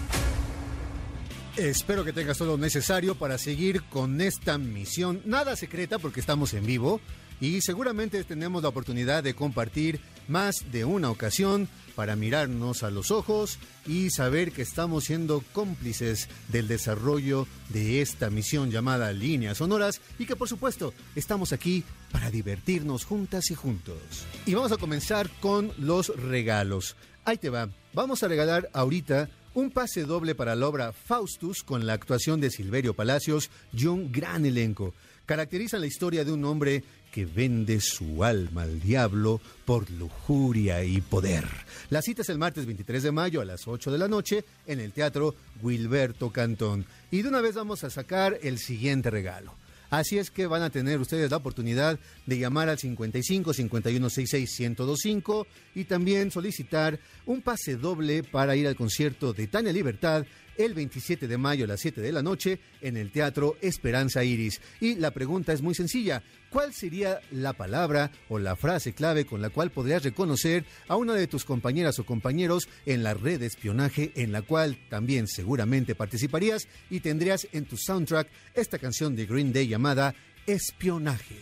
Espero 1.55 2.03
que 2.03 2.11
tengas 2.11 2.37
todo 2.37 2.49
lo 2.49 2.57
necesario 2.57 3.15
para 3.15 3.37
seguir 3.37 3.83
con 3.83 4.19
esta 4.19 4.57
misión, 4.57 5.21
nada 5.23 5.55
secreta 5.55 5.99
porque 5.99 6.19
estamos 6.19 6.53
en 6.53 6.65
vivo, 6.65 6.99
y 7.43 7.59
seguramente 7.59 8.23
tenemos 8.23 8.63
la 8.63 8.69
oportunidad 8.69 9.21
de 9.21 9.33
compartir 9.33 9.99
más 10.29 10.71
de 10.71 10.85
una 10.85 11.11
ocasión 11.11 11.67
para 11.93 12.15
mirarnos 12.15 12.83
a 12.83 12.89
los 12.89 13.11
ojos 13.11 13.59
y 13.85 14.11
saber 14.11 14.53
que 14.53 14.61
estamos 14.61 15.03
siendo 15.03 15.43
cómplices 15.51 16.29
del 16.47 16.69
desarrollo 16.69 17.45
de 17.67 17.99
esta 18.01 18.29
misión 18.29 18.71
llamada 18.71 19.11
Líneas 19.11 19.57
Sonoras 19.57 19.99
y 20.17 20.25
que 20.25 20.37
por 20.37 20.47
supuesto 20.47 20.93
estamos 21.17 21.51
aquí 21.51 21.83
para 22.13 22.31
divertirnos 22.31 23.03
juntas 23.03 23.51
y 23.51 23.55
juntos. 23.55 23.97
Y 24.45 24.53
vamos 24.53 24.71
a 24.71 24.77
comenzar 24.77 25.29
con 25.41 25.73
los 25.77 26.15
regalos. 26.15 26.95
Ahí 27.25 27.37
te 27.37 27.49
va. 27.49 27.67
Vamos 27.91 28.23
a 28.23 28.29
regalar 28.29 28.69
ahorita 28.71 29.29
un 29.53 29.69
pase 29.69 30.05
doble 30.05 30.33
para 30.33 30.55
la 30.55 30.65
obra 30.65 30.93
Faustus 30.93 31.61
con 31.61 31.85
la 31.85 31.91
actuación 31.91 32.39
de 32.39 32.51
Silverio 32.51 32.93
Palacios 32.93 33.51
y 33.73 33.87
un 33.87 34.13
gran 34.13 34.45
elenco. 34.45 34.93
Caracterizan 35.25 35.81
la 35.81 35.87
historia 35.87 36.25
de 36.25 36.31
un 36.31 36.43
hombre 36.45 36.83
que 37.13 37.25
vende 37.25 37.79
su 37.79 38.23
alma 38.23 38.63
al 38.63 38.79
diablo 38.79 39.39
por 39.65 39.89
lujuria 39.91 40.83
y 40.83 40.99
poder. 40.99 41.45
La 41.91 42.01
cita 42.01 42.23
es 42.23 42.29
el 42.29 42.39
martes 42.39 42.65
23 42.65 43.03
de 43.03 43.11
mayo 43.11 43.39
a 43.39 43.45
las 43.45 43.67
8 43.67 43.91
de 43.91 43.99
la 43.99 44.07
noche 44.07 44.43
en 44.65 44.79
el 44.79 44.91
Teatro 44.91 45.35
Wilberto 45.61 46.31
Cantón. 46.31 46.87
Y 47.11 47.21
de 47.21 47.29
una 47.29 47.39
vez 47.39 47.53
vamos 47.53 47.83
a 47.83 47.91
sacar 47.91 48.39
el 48.41 48.57
siguiente 48.57 49.11
regalo. 49.11 49.53
Así 49.91 50.17
es 50.17 50.31
que 50.31 50.47
van 50.47 50.63
a 50.63 50.71
tener 50.71 50.99
ustedes 50.99 51.29
la 51.29 51.37
oportunidad 51.37 51.99
de 52.25 52.39
llamar 52.39 52.67
al 52.67 52.79
55 52.79 53.53
51 53.53 54.09
66 54.09 54.59
1025 54.59 55.45
y 55.75 55.83
también 55.83 56.31
solicitar 56.31 56.99
un 57.27 57.43
pase 57.43 57.75
doble 57.75 58.23
para 58.23 58.55
ir 58.55 58.67
al 58.67 58.75
concierto 58.75 59.33
de 59.33 59.45
Tania 59.45 59.71
Libertad 59.71 60.25
el 60.57 60.73
27 60.73 61.27
de 61.27 61.37
mayo 61.37 61.65
a 61.65 61.67
las 61.67 61.81
7 61.81 62.01
de 62.01 62.11
la 62.11 62.21
noche 62.21 62.59
en 62.81 62.97
el 62.97 63.11
Teatro 63.11 63.57
Esperanza 63.61 64.23
Iris. 64.23 64.61
Y 64.79 64.95
la 64.95 65.11
pregunta 65.11 65.53
es 65.53 65.61
muy 65.61 65.75
sencilla. 65.75 66.23
¿Cuál 66.49 66.73
sería 66.73 67.19
la 67.31 67.53
palabra 67.53 68.11
o 68.29 68.37
la 68.37 68.55
frase 68.55 68.93
clave 68.93 69.25
con 69.25 69.41
la 69.41 69.49
cual 69.49 69.71
podrías 69.71 70.03
reconocer 70.03 70.65
a 70.87 70.95
una 70.95 71.15
de 71.15 71.27
tus 71.27 71.45
compañeras 71.45 71.97
o 71.99 72.05
compañeros 72.05 72.69
en 72.85 73.03
la 73.03 73.13
red 73.13 73.39
de 73.39 73.47
espionaje 73.47 74.11
en 74.15 74.31
la 74.31 74.43
cual 74.43 74.77
también 74.89 75.27
seguramente 75.27 75.95
participarías 75.95 76.67
y 76.89 76.99
tendrías 76.99 77.47
en 77.51 77.65
tu 77.65 77.77
soundtrack 77.77 78.27
esta 78.53 78.77
canción 78.77 79.15
de 79.15 79.25
Green 79.25 79.51
Day 79.51 79.67
llamada 79.67 80.13
Espionaje? 80.45 81.37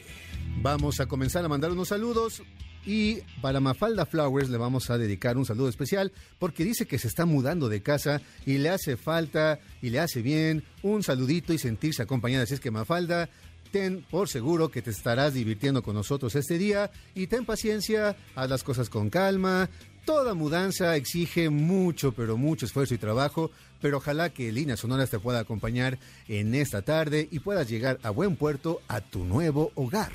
Vamos 0.61 0.99
a 0.99 1.07
comenzar 1.07 1.43
a 1.43 1.49
mandar 1.49 1.71
unos 1.71 1.89
saludos. 1.89 2.43
Y 2.85 3.19
para 3.41 3.59
Mafalda 3.59 4.05
Flowers 4.05 4.49
le 4.49 4.57
vamos 4.57 4.89
a 4.89 4.97
dedicar 4.97 5.37
un 5.37 5.45
saludo 5.45 5.69
especial 5.69 6.11
porque 6.39 6.63
dice 6.63 6.87
que 6.87 6.97
se 6.97 7.07
está 7.07 7.25
mudando 7.25 7.69
de 7.69 7.83
casa 7.83 8.21
y 8.45 8.57
le 8.57 8.69
hace 8.69 8.97
falta 8.97 9.59
y 9.81 9.89
le 9.89 9.99
hace 9.99 10.21
bien 10.21 10.63
un 10.81 11.03
saludito 11.03 11.53
y 11.53 11.59
sentirse 11.59 12.01
acompañada. 12.01 12.43
Así 12.43 12.55
es 12.55 12.59
que 12.59 12.71
Mafalda, 12.71 13.29
ten 13.71 14.03
por 14.09 14.29
seguro 14.29 14.69
que 14.69 14.81
te 14.81 14.89
estarás 14.89 15.33
divirtiendo 15.33 15.83
con 15.83 15.95
nosotros 15.95 16.35
este 16.35 16.57
día 16.57 16.91
y 17.13 17.27
ten 17.27 17.45
paciencia, 17.45 18.15
haz 18.35 18.49
las 18.49 18.63
cosas 18.63 18.89
con 18.89 19.09
calma. 19.09 19.69
Toda 20.05 20.33
mudanza 20.33 20.95
exige 20.95 21.51
mucho, 21.51 22.11
pero 22.11 22.35
mucho 22.35 22.65
esfuerzo 22.65 22.95
y 22.95 22.97
trabajo, 22.97 23.51
pero 23.79 23.97
ojalá 23.97 24.31
que 24.31 24.51
Línea 24.51 24.75
Sonoras 24.75 25.11
te 25.11 25.19
pueda 25.19 25.39
acompañar 25.39 25.99
en 26.27 26.55
esta 26.55 26.81
tarde 26.81 27.27
y 27.29 27.39
puedas 27.39 27.69
llegar 27.69 27.99
a 28.01 28.09
buen 28.09 28.35
puerto 28.35 28.81
a 28.87 29.01
tu 29.01 29.23
nuevo 29.23 29.71
hogar. 29.75 30.11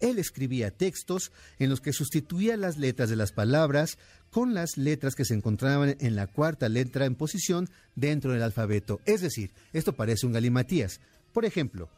Él 0.00 0.18
escribía 0.18 0.70
textos 0.70 1.32
en 1.58 1.70
los 1.70 1.80
que 1.80 1.92
sustituía 1.92 2.56
las 2.56 2.76
letras 2.76 3.10
de 3.10 3.16
las 3.16 3.32
palabras 3.32 3.98
con 4.30 4.54
las 4.54 4.76
letras 4.76 5.14
que 5.14 5.24
se 5.24 5.34
encontraban 5.34 5.96
en 6.00 6.14
la 6.14 6.26
cuarta 6.26 6.68
letra 6.68 7.06
en 7.06 7.14
posición 7.14 7.68
dentro 7.96 8.32
del 8.32 8.42
alfabeto. 8.42 9.00
Es 9.06 9.20
decir, 9.20 9.50
esto 9.72 9.94
parece 9.94 10.26
un 10.26 10.32
galimatías. 10.32 11.00
Por 11.32 11.44
ejemplo, 11.44 11.88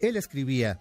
él 0.00 0.16
escribía 0.16 0.80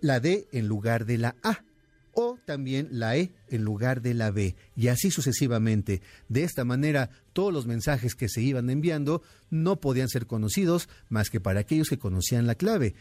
la 0.00 0.20
D 0.20 0.48
en 0.52 0.66
lugar 0.68 1.04
de 1.04 1.18
la 1.18 1.36
A 1.42 1.64
o 2.12 2.38
también 2.44 2.88
la 2.90 3.16
E 3.16 3.32
en 3.48 3.64
lugar 3.64 4.02
de 4.02 4.14
la 4.14 4.30
B, 4.30 4.54
y 4.76 4.88
así 4.88 5.10
sucesivamente. 5.10 6.02
De 6.28 6.44
esta 6.44 6.64
manera, 6.64 7.10
todos 7.32 7.52
los 7.52 7.66
mensajes 7.66 8.14
que 8.14 8.28
se 8.28 8.42
iban 8.42 8.70
enviando 8.70 9.22
no 9.50 9.80
podían 9.80 10.08
ser 10.08 10.26
conocidos 10.26 10.88
más 11.08 11.30
que 11.30 11.40
para 11.40 11.60
aquellos 11.60 11.88
que 11.88 11.98
conocían 11.98 12.46
la 12.46 12.54
clave. 12.54 12.94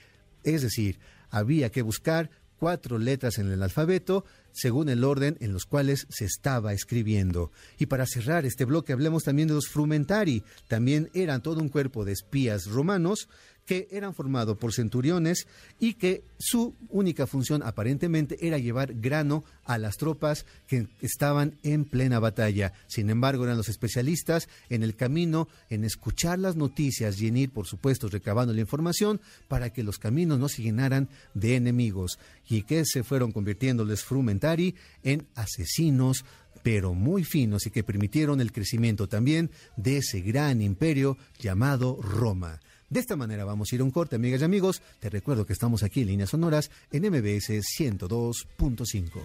Es 0.44 0.62
decir, 0.62 1.00
había 1.30 1.72
que 1.72 1.82
buscar 1.82 2.30
cuatro 2.62 3.00
letras 3.00 3.40
en 3.40 3.52
el 3.52 3.64
alfabeto 3.64 4.24
según 4.52 4.90
el 4.90 5.04
orden 5.04 5.36
en 5.40 5.52
los 5.52 5.66
cuales 5.66 6.06
se 6.10 6.26
estaba 6.26 6.74
escribiendo. 6.74 7.52
Y 7.80 7.88
para 7.88 8.06
cerrar 8.06 8.46
este 8.46 8.66
bloque 8.66 8.94
hablemos 8.94 9.24
también 9.24 9.48
de 9.48 9.56
los 9.56 9.68
frumentari. 9.68 10.44
También 10.68 11.10
eran 11.16 11.42
todo 11.42 11.60
un 11.60 11.70
cuerpo 11.70 12.06
de 12.06 12.12
espías 12.12 12.68
romanos 12.68 13.30
que 13.66 13.88
eran 13.92 14.14
formados 14.14 14.58
por 14.58 14.74
centuriones 14.74 15.48
y 15.80 15.94
que 15.94 16.24
su 16.38 16.76
única 16.90 17.28
función 17.28 17.64
aparentemente 17.64 18.46
era 18.46 18.58
llevar 18.58 18.94
grano 18.96 19.44
a 19.64 19.78
las 19.78 19.98
tropas 19.98 20.46
que 20.68 20.88
estaban 21.02 21.58
en 21.64 21.86
plena 21.86 22.20
batalla. 22.20 22.74
Sin 22.88 23.10
embargo, 23.10 23.44
eran 23.44 23.58
los 23.58 23.70
especialistas 23.70 24.50
en 24.70 24.84
el 24.84 24.96
camino, 24.96 25.48
en 25.70 25.84
escuchar 25.84 26.40
las 26.40 26.56
noticias 26.56 27.22
y 27.22 27.28
en 27.28 27.38
ir, 27.38 27.52
por 27.52 27.68
supuesto, 27.68 28.10
recabando 28.10 28.54
la 28.54 28.62
información 28.62 29.22
para 29.48 29.72
que 29.72 29.84
los 29.84 30.00
caminos 30.00 30.40
no 30.40 30.50
se 30.50 30.64
llenaran 30.64 31.10
de 31.34 31.56
enemigos 31.56 32.20
y 32.50 32.64
que 32.64 32.86
se 32.86 33.04
fueron 33.04 33.32
convirtiéndoles 33.32 34.04
frumentari 34.04 34.76
en 35.04 35.28
asesinos 35.36 36.26
pero 36.64 36.94
muy 36.94 37.24
finos 37.24 37.66
y 37.66 37.72
que 37.72 37.84
permitieron 37.84 38.42
el 38.42 38.52
crecimiento 38.52 39.08
también 39.08 39.50
de 39.78 39.98
ese 39.98 40.22
gran 40.22 40.62
imperio 40.62 41.18
llamado 41.40 42.00
Roma. 42.02 42.60
De 42.92 43.00
esta 43.00 43.16
manera 43.16 43.46
vamos 43.46 43.72
a 43.72 43.76
ir 43.76 43.80
a 43.80 43.86
un 43.86 43.92
corte, 43.92 44.18
amigas 44.18 44.42
y 44.42 44.44
amigos. 44.44 44.82
Te 45.00 45.10
recuerdo 45.10 45.46
que 45.46 45.54
estamos 45.54 45.82
aquí 45.82 46.02
en 46.02 46.08
líneas 46.08 46.32
sonoras 46.32 46.70
en 46.92 47.04
MBS 47.04 47.50
102.5. 47.80 49.22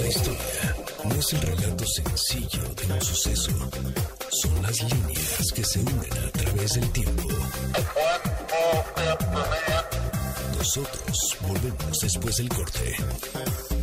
La 0.00 0.08
historia 0.08 0.76
no 1.04 1.14
es 1.14 1.32
el 1.34 1.42
relato 1.42 1.84
sencillo 1.86 2.62
de 2.62 2.92
un 2.94 3.02
suceso. 3.02 3.52
Son 4.30 4.62
las 4.62 4.80
líneas 4.80 5.52
que 5.54 5.64
se 5.64 5.80
unen 5.80 6.12
a 6.26 6.30
través 6.30 6.72
del 6.72 6.90
tiempo. 6.90 7.28
Nosotros 10.56 11.36
volvemos 11.42 12.00
después 12.00 12.36
del 12.36 12.48
corte. 12.48 12.96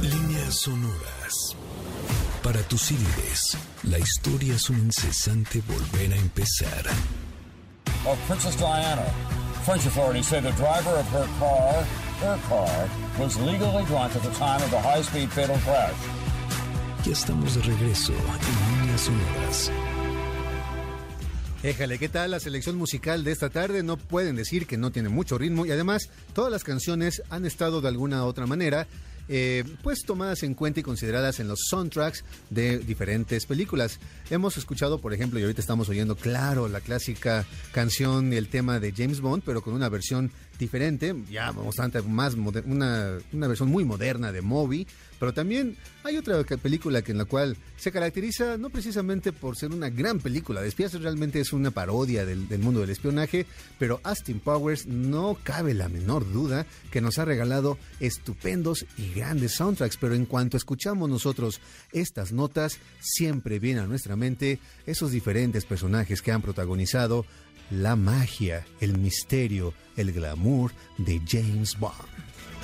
Líneas 0.01 0.55
sonoras. 0.55 1.55
Para 2.45 2.61
tus 2.61 2.79
CDs, 2.79 3.57
la 3.89 3.97
historia 3.97 4.53
es 4.53 4.69
un 4.69 4.77
incesante 4.77 5.63
volver 5.67 6.13
a 6.13 6.15
empezar. 6.15 6.85
of 8.05 8.19
Princess 8.27 8.55
Diana. 8.55 9.03
French 9.65 9.83
authorities 9.87 10.27
say 10.27 10.39
the 10.41 10.51
driver 10.51 10.91
of 10.91 11.07
her 11.07 11.27
car, 11.39 11.83
her 12.21 12.37
car, 12.47 12.87
was 13.19 13.35
legally 13.39 13.83
drunk 13.85 14.15
at 14.15 14.21
the 14.21 14.29
time 14.37 14.61
of 14.61 14.69
the 14.69 14.79
high-speed 14.79 15.27
fatal 15.31 15.57
crash. 15.65 15.95
Ya 17.03 17.13
estamos 17.13 17.55
de 17.55 17.61
regreso 17.63 18.13
en 18.13 18.79
Líneas 18.79 19.01
sonoras. 19.01 19.71
Éjale, 21.63 21.97
¿qué 21.97 22.09
tal 22.09 22.29
la 22.29 22.39
selección 22.39 22.75
musical 22.75 23.23
de 23.23 23.31
esta 23.31 23.49
tarde? 23.49 23.81
No 23.81 23.97
pueden 23.97 24.35
decir 24.35 24.67
que 24.67 24.77
no 24.77 24.91
tiene 24.91 25.09
mucho 25.09 25.39
ritmo 25.39 25.65
y 25.65 25.71
además 25.71 26.11
todas 26.33 26.51
las 26.51 26.63
canciones 26.63 27.23
han 27.31 27.47
estado 27.47 27.81
de 27.81 27.87
alguna 27.87 28.23
u 28.23 28.27
otra 28.27 28.45
manera 28.45 28.85
eh, 29.27 29.63
pues 29.83 30.01
tomadas 30.03 30.43
en 30.43 30.53
cuenta 30.53 30.79
y 30.79 30.83
consideradas 30.83 31.39
en 31.39 31.47
los 31.47 31.59
soundtracks 31.69 32.23
de 32.49 32.79
diferentes 32.79 33.45
películas. 33.45 33.99
Hemos 34.29 34.57
escuchado, 34.57 34.99
por 34.99 35.13
ejemplo, 35.13 35.39
y 35.39 35.43
ahorita 35.43 35.61
estamos 35.61 35.89
oyendo, 35.89 36.15
claro, 36.15 36.67
la 36.67 36.81
clásica 36.81 37.45
canción 37.71 38.33
el 38.33 38.49
tema 38.49 38.79
de 38.79 38.91
James 38.91 39.21
Bond, 39.21 39.43
pero 39.45 39.61
con 39.61 39.73
una 39.73 39.89
versión 39.89 40.31
diferente, 40.57 41.15
ya 41.29 41.51
bastante 41.51 42.01
más 42.01 42.33
una, 42.33 43.17
una 43.33 43.47
versión 43.47 43.69
muy 43.69 43.83
moderna 43.85 44.31
de 44.31 44.41
Moby, 44.41 44.87
pero 45.19 45.33
también 45.33 45.77
hay 46.03 46.17
otra 46.17 46.43
película 46.43 47.01
que 47.01 47.11
en 47.11 47.17
la 47.17 47.25
cual 47.25 47.57
se 47.77 47.91
caracteriza 47.91 48.57
no 48.57 48.69
precisamente 48.69 49.31
por 49.31 49.57
ser 49.57 49.71
una 49.71 49.89
gran 49.89 50.19
película 50.19 50.61
de 50.61 50.67
espías, 50.67 50.93
realmente 50.93 51.39
es 51.39 51.53
una 51.53 51.71
parodia 51.71 52.25
del, 52.25 52.47
del 52.47 52.59
mundo 52.59 52.81
del 52.81 52.89
espionaje, 52.89 53.45
pero 53.79 53.99
Austin 54.03 54.39
Powers 54.39 54.87
no 54.87 55.37
cabe 55.43 55.73
la 55.73 55.89
menor 55.89 56.31
duda 56.31 56.65
que 56.91 57.01
nos 57.01 57.17
ha 57.17 57.25
regalado 57.25 57.77
estupendos 57.99 58.85
y 58.97 59.13
grandes 59.13 59.53
soundtracks, 59.53 59.97
pero 59.97 60.15
en 60.15 60.25
cuanto 60.25 60.57
escuchamos 60.57 61.09
nosotros 61.09 61.61
estas 61.91 62.31
notas, 62.31 62.79
siempre 62.99 63.59
viene 63.59 63.81
a 63.81 63.87
nuestra 63.87 64.15
mente 64.15 64.59
esos 64.85 65.11
diferentes 65.11 65.65
personajes 65.65 66.21
que 66.21 66.31
han 66.31 66.41
protagonizado 66.41 67.25
la 67.71 67.95
magia, 67.95 68.65
el 68.79 68.97
misterio, 68.97 69.73
el 69.97 70.11
glamour 70.11 70.71
de 70.97 71.21
James 71.27 71.77
Bond. 71.79 71.93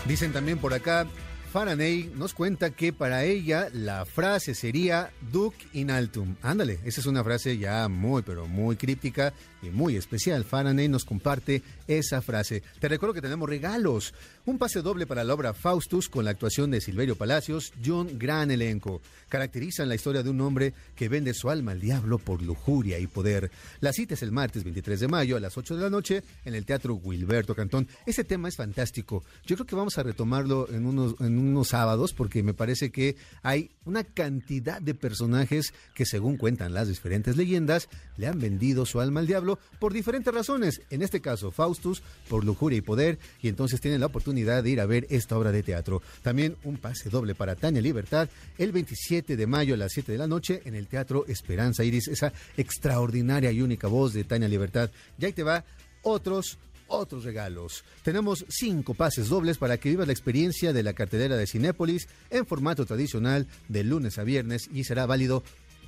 Dicen 0.07 0.33
también 0.33 0.57
por 0.57 0.73
acá, 0.73 1.07
Faraday 1.51 2.09
nos 2.15 2.33
cuenta 2.33 2.69
que 2.69 2.93
para 2.93 3.25
ella 3.25 3.67
la 3.73 4.05
frase 4.05 4.55
sería 4.55 5.11
Duc 5.33 5.53
in 5.73 5.91
altum. 5.91 6.37
Ándale, 6.41 6.79
esa 6.85 7.01
es 7.01 7.07
una 7.07 7.25
frase 7.25 7.57
ya 7.57 7.89
muy, 7.89 8.21
pero 8.21 8.47
muy 8.47 8.77
críptica 8.77 9.33
y 9.61 9.69
muy 9.69 9.97
especial. 9.97 10.45
Faraday 10.45 10.87
nos 10.87 11.03
comparte 11.03 11.61
esa 11.87 12.21
frase. 12.21 12.63
Te 12.79 12.87
recuerdo 12.87 13.13
que 13.13 13.21
tenemos 13.21 13.49
regalos. 13.49 14.13
Un 14.43 14.57
pase 14.57 14.81
doble 14.81 15.05
para 15.05 15.23
la 15.23 15.35
obra 15.35 15.53
Faustus 15.53 16.09
con 16.09 16.25
la 16.25 16.31
actuación 16.31 16.71
de 16.71 16.81
Silverio 16.81 17.15
Palacios, 17.15 17.71
John 17.85 18.17
gran 18.17 18.49
elenco. 18.49 18.99
Caracterizan 19.29 19.87
la 19.87 19.93
historia 19.93 20.23
de 20.23 20.31
un 20.31 20.41
hombre 20.41 20.73
que 20.95 21.09
vende 21.09 21.35
su 21.35 21.51
alma 21.51 21.73
al 21.73 21.79
diablo 21.79 22.17
por 22.17 22.41
lujuria 22.41 22.97
y 22.97 23.05
poder. 23.05 23.51
La 23.81 23.93
cita 23.93 24.15
es 24.15 24.23
el 24.23 24.31
martes 24.31 24.63
23 24.63 24.99
de 24.99 25.07
mayo 25.07 25.37
a 25.37 25.39
las 25.39 25.55
8 25.59 25.75
de 25.75 25.83
la 25.83 25.91
noche 25.91 26.23
en 26.43 26.55
el 26.55 26.65
Teatro 26.65 26.95
Wilberto 26.95 27.53
Cantón. 27.53 27.87
Ese 28.07 28.23
tema 28.23 28.47
es 28.47 28.55
fantástico. 28.55 29.23
Yo 29.45 29.55
creo 29.57 29.67
que 29.67 29.75
vamos 29.75 29.99
a 29.99 30.03
retomarlo 30.03 30.67
en 30.71 30.87
unos, 30.87 31.13
en 31.19 31.37
unos 31.37 31.67
sábados 31.67 32.11
porque 32.11 32.41
me 32.41 32.55
parece 32.55 32.89
que 32.89 33.17
hay 33.43 33.69
una 33.85 34.03
cantidad 34.03 34.81
de 34.81 34.95
personajes 34.95 35.71
que 35.93 36.07
según 36.07 36.37
cuentan 36.37 36.73
las 36.73 36.87
diferentes 36.87 37.37
leyendas 37.37 37.89
le 38.17 38.25
han 38.25 38.39
vendido 38.39 38.87
su 38.87 38.99
alma 38.99 39.19
al 39.19 39.27
diablo 39.27 39.59
por 39.79 39.93
diferentes 39.93 40.33
razones. 40.33 40.81
En 40.89 41.03
este 41.03 41.21
caso 41.21 41.51
Faustus 41.51 42.01
por 42.27 42.43
lujuria 42.43 42.79
y 42.79 42.81
poder 42.81 43.19
y 43.39 43.47
entonces 43.47 43.79
tienen 43.79 43.99
la 43.99 44.07
oportunidad 44.07 44.30
de 44.33 44.69
ir 44.69 44.79
a 44.79 44.85
ver 44.85 45.07
esta 45.09 45.37
obra 45.37 45.51
de 45.51 45.63
teatro. 45.63 46.01
También 46.21 46.55
un 46.63 46.77
pase 46.77 47.09
doble 47.09 47.35
para 47.35 47.55
Tania 47.55 47.81
Libertad 47.81 48.29
el 48.57 48.71
27 48.71 49.35
de 49.35 49.47
mayo 49.47 49.73
a 49.73 49.77
las 49.77 49.91
7 49.93 50.11
de 50.11 50.17
la 50.17 50.27
noche 50.27 50.61
en 50.65 50.75
el 50.75 50.87
Teatro 50.87 51.25
Esperanza 51.27 51.83
Iris, 51.83 52.07
esa 52.07 52.33
extraordinaria 52.57 53.51
y 53.51 53.61
única 53.61 53.87
voz 53.87 54.13
de 54.13 54.23
Tania 54.23 54.47
Libertad. 54.47 54.89
Y 55.19 55.25
ahí 55.25 55.33
te 55.33 55.43
va 55.43 55.63
otros 56.03 56.57
otros 56.91 57.23
regalos. 57.23 57.83
Tenemos 58.03 58.45
cinco 58.49 58.93
pases 58.93 59.29
dobles 59.29 59.57
para 59.57 59.77
que 59.77 59.89
vivas 59.89 60.07
la 60.07 60.13
experiencia 60.13 60.73
de 60.73 60.83
la 60.83 60.93
cartelera 60.93 61.37
de 61.37 61.47
Cinépolis 61.47 62.07
en 62.29 62.45
formato 62.45 62.85
tradicional 62.85 63.47
de 63.69 63.83
lunes 63.83 64.17
a 64.17 64.23
viernes 64.23 64.69
y 64.71 64.83
será 64.83 65.05
válido 65.05 65.43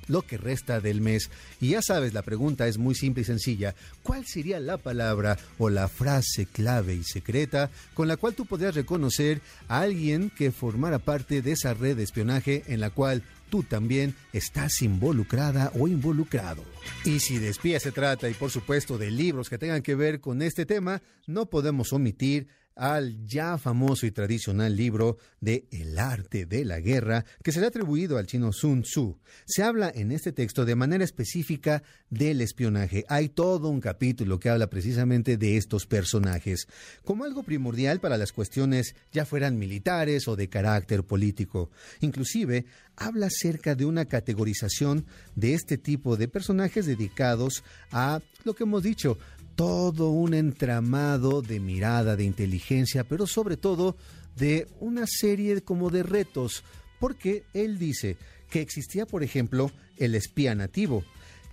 lo 0.07 0.21
que 0.21 0.37
resta 0.37 0.79
del 0.79 1.01
mes. 1.01 1.29
Y 1.59 1.69
ya 1.69 1.81
sabes, 1.81 2.13
la 2.13 2.21
pregunta 2.21 2.67
es 2.67 2.77
muy 2.77 2.95
simple 2.95 3.21
y 3.21 3.25
sencilla. 3.25 3.75
¿Cuál 4.01 4.25
sería 4.25 4.59
la 4.59 4.77
palabra 4.77 5.37
o 5.57 5.69
la 5.69 5.87
frase 5.87 6.45
clave 6.45 6.95
y 6.95 7.03
secreta 7.03 7.69
con 7.93 8.07
la 8.07 8.17
cual 8.17 8.35
tú 8.35 8.45
podrías 8.45 8.75
reconocer 8.75 9.41
a 9.67 9.81
alguien 9.81 10.29
que 10.29 10.51
formara 10.51 10.99
parte 10.99 11.41
de 11.41 11.51
esa 11.51 11.73
red 11.73 11.97
de 11.97 12.03
espionaje 12.03 12.63
en 12.67 12.79
la 12.79 12.89
cual 12.89 13.23
tú 13.49 13.61
también 13.61 14.15
estás 14.33 14.81
involucrada 14.81 15.71
o 15.77 15.87
involucrado. 15.87 16.63
Y 17.05 17.19
si 17.19 17.37
de 17.37 17.49
espías 17.49 17.83
se 17.83 17.91
trata 17.91 18.27
y 18.27 18.33
por 18.33 18.49
supuesto 18.49 18.97
de 18.97 19.11
libros 19.11 19.47
que 19.47 19.59
tengan 19.59 19.83
que 19.83 19.93
ver 19.95 20.19
con 20.19 20.41
este 20.41 20.65
tema, 20.65 21.03
no 21.27 21.45
podemos 21.45 21.93
omitir 21.93 22.47
al 22.75 23.25
ya 23.25 23.57
famoso 23.57 24.05
y 24.05 24.11
tradicional 24.11 24.75
libro 24.75 25.17
de 25.39 25.67
El 25.71 25.99
arte 25.99 26.45
de 26.45 26.65
la 26.65 26.79
guerra, 26.79 27.25
que 27.43 27.51
se 27.51 27.59
le 27.59 27.65
ha 27.65 27.69
atribuido 27.69 28.17
al 28.17 28.27
chino 28.27 28.51
Sun 28.51 28.83
Tzu. 28.83 29.19
Se 29.45 29.63
habla 29.63 29.91
en 29.93 30.11
este 30.11 30.31
texto 30.31 30.65
de 30.65 30.75
manera 30.75 31.03
específica 31.03 31.83
del 32.09 32.41
espionaje. 32.41 33.05
Hay 33.09 33.29
todo 33.29 33.69
un 33.69 33.79
capítulo 33.79 34.39
que 34.39 34.49
habla 34.49 34.69
precisamente 34.69 35.37
de 35.37 35.57
estos 35.57 35.85
personajes, 35.85 36.67
como 37.03 37.25
algo 37.25 37.43
primordial 37.43 37.99
para 37.99 38.17
las 38.17 38.31
cuestiones 38.31 38.95
ya 39.11 39.25
fueran 39.25 39.57
militares 39.57 40.27
o 40.27 40.35
de 40.35 40.49
carácter 40.49 41.03
político. 41.03 41.69
Inclusive, 42.01 42.65
habla 42.95 43.27
acerca 43.27 43.75
de 43.75 43.85
una 43.85 44.05
categorización 44.05 45.05
de 45.35 45.53
este 45.53 45.77
tipo 45.77 46.17
de 46.17 46.27
personajes 46.27 46.85
dedicados 46.85 47.63
a 47.91 48.21
lo 48.43 48.53
que 48.53 48.63
hemos 48.63 48.83
dicho, 48.83 49.17
todo 49.55 50.09
un 50.09 50.33
entramado 50.33 51.41
de 51.41 51.59
mirada, 51.59 52.15
de 52.15 52.23
inteligencia, 52.23 53.03
pero 53.03 53.27
sobre 53.27 53.57
todo 53.57 53.95
de 54.35 54.67
una 54.79 55.05
serie 55.07 55.61
como 55.61 55.89
de 55.89 56.03
retos, 56.03 56.63
porque 56.99 57.43
él 57.53 57.77
dice 57.77 58.17
que 58.49 58.61
existía, 58.61 59.05
por 59.05 59.23
ejemplo, 59.23 59.71
el 59.97 60.15
espía 60.15 60.55
nativo, 60.55 61.03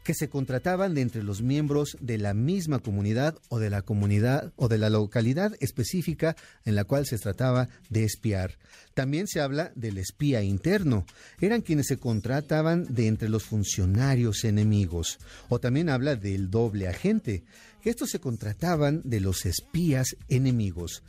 que 0.04 0.14
se 0.14 0.28
contrataban 0.28 0.94
de 0.94 1.02
entre 1.02 1.22
los 1.22 1.42
miembros 1.42 1.96
de 2.00 2.18
la 2.18 2.32
misma 2.34 2.78
comunidad 2.78 3.36
o 3.48 3.58
de 3.58 3.70
la 3.70 3.82
comunidad 3.82 4.52
o 4.56 4.68
de 4.68 4.78
la 4.78 4.88
localidad 4.88 5.54
específica 5.60 6.36
en 6.64 6.74
la 6.74 6.84
cual 6.84 7.06
se 7.06 7.18
trataba 7.18 7.68
de 7.90 8.04
espiar. 8.04 8.56
También 8.94 9.26
se 9.26 9.40
habla 9.40 9.72
del 9.74 9.98
espía 9.98 10.42
interno. 10.42 11.04
Eran 11.40 11.60
quienes 11.60 11.86
se 11.86 11.98
contrataban 11.98 12.86
de 12.94 13.08
entre 13.08 13.28
los 13.28 13.44
funcionarios 13.44 14.44
enemigos. 14.44 15.18
O 15.48 15.60
también 15.60 15.90
habla 15.90 16.16
del 16.16 16.50
doble 16.50 16.88
agente, 16.88 17.44
estos 17.84 18.10
se 18.10 18.20
contrataban 18.20 19.02
de 19.04 19.20
los 19.20 19.46
espías 19.46 20.16
enemigos. 20.28 21.02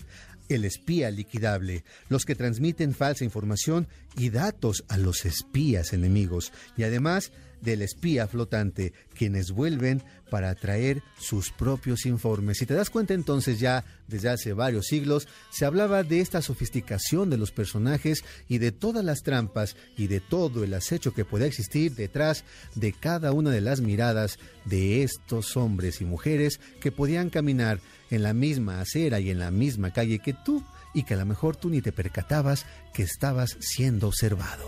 El 0.49 0.65
espía 0.65 1.11
liquidable, 1.11 1.83
los 2.09 2.25
que 2.25 2.35
transmiten 2.35 2.93
falsa 2.93 3.23
información 3.23 3.87
y 4.17 4.29
datos 4.29 4.83
a 4.89 4.97
los 4.97 5.25
espías 5.25 5.93
enemigos, 5.93 6.51
y 6.75 6.83
además 6.83 7.31
del 7.61 7.81
espía 7.81 8.27
flotante, 8.27 8.93
quienes 9.15 9.51
vuelven 9.51 10.03
para 10.29 10.55
traer 10.55 11.03
sus 11.19 11.51
propios 11.51 12.05
informes. 12.05 12.57
Si 12.57 12.65
te 12.65 12.73
das 12.73 12.89
cuenta 12.89 13.13
entonces 13.13 13.59
ya 13.59 13.83
desde 14.07 14.29
hace 14.29 14.53
varios 14.53 14.87
siglos 14.87 15.27
se 15.51 15.65
hablaba 15.65 16.03
de 16.03 16.21
esta 16.21 16.41
sofisticación 16.41 17.29
de 17.29 17.37
los 17.37 17.51
personajes 17.51 18.23
y 18.47 18.57
de 18.57 18.71
todas 18.71 19.03
las 19.03 19.23
trampas 19.23 19.75
y 19.97 20.07
de 20.07 20.19
todo 20.21 20.63
el 20.63 20.73
acecho 20.73 21.13
que 21.13 21.25
puede 21.25 21.47
existir 21.47 21.95
detrás 21.95 22.43
de 22.75 22.93
cada 22.93 23.33
una 23.33 23.51
de 23.51 23.61
las 23.61 23.81
miradas 23.81 24.39
de 24.65 25.03
estos 25.03 25.57
hombres 25.57 26.01
y 26.01 26.05
mujeres 26.05 26.59
que 26.79 26.91
podían 26.91 27.29
caminar 27.29 27.79
en 28.09 28.23
la 28.23 28.33
misma 28.33 28.79
acera 28.79 29.19
y 29.19 29.29
en 29.29 29.39
la 29.39 29.51
misma 29.51 29.91
calle 29.91 30.19
que 30.19 30.33
tú 30.33 30.63
y 30.93 31.03
que 31.03 31.13
a 31.13 31.17
lo 31.17 31.25
mejor 31.25 31.55
tú 31.55 31.69
ni 31.69 31.81
te 31.81 31.91
percatabas 31.91 32.65
que 32.93 33.03
estabas 33.03 33.57
siendo 33.59 34.07
observado. 34.07 34.67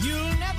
You'll 0.00 0.34
never 0.38 0.51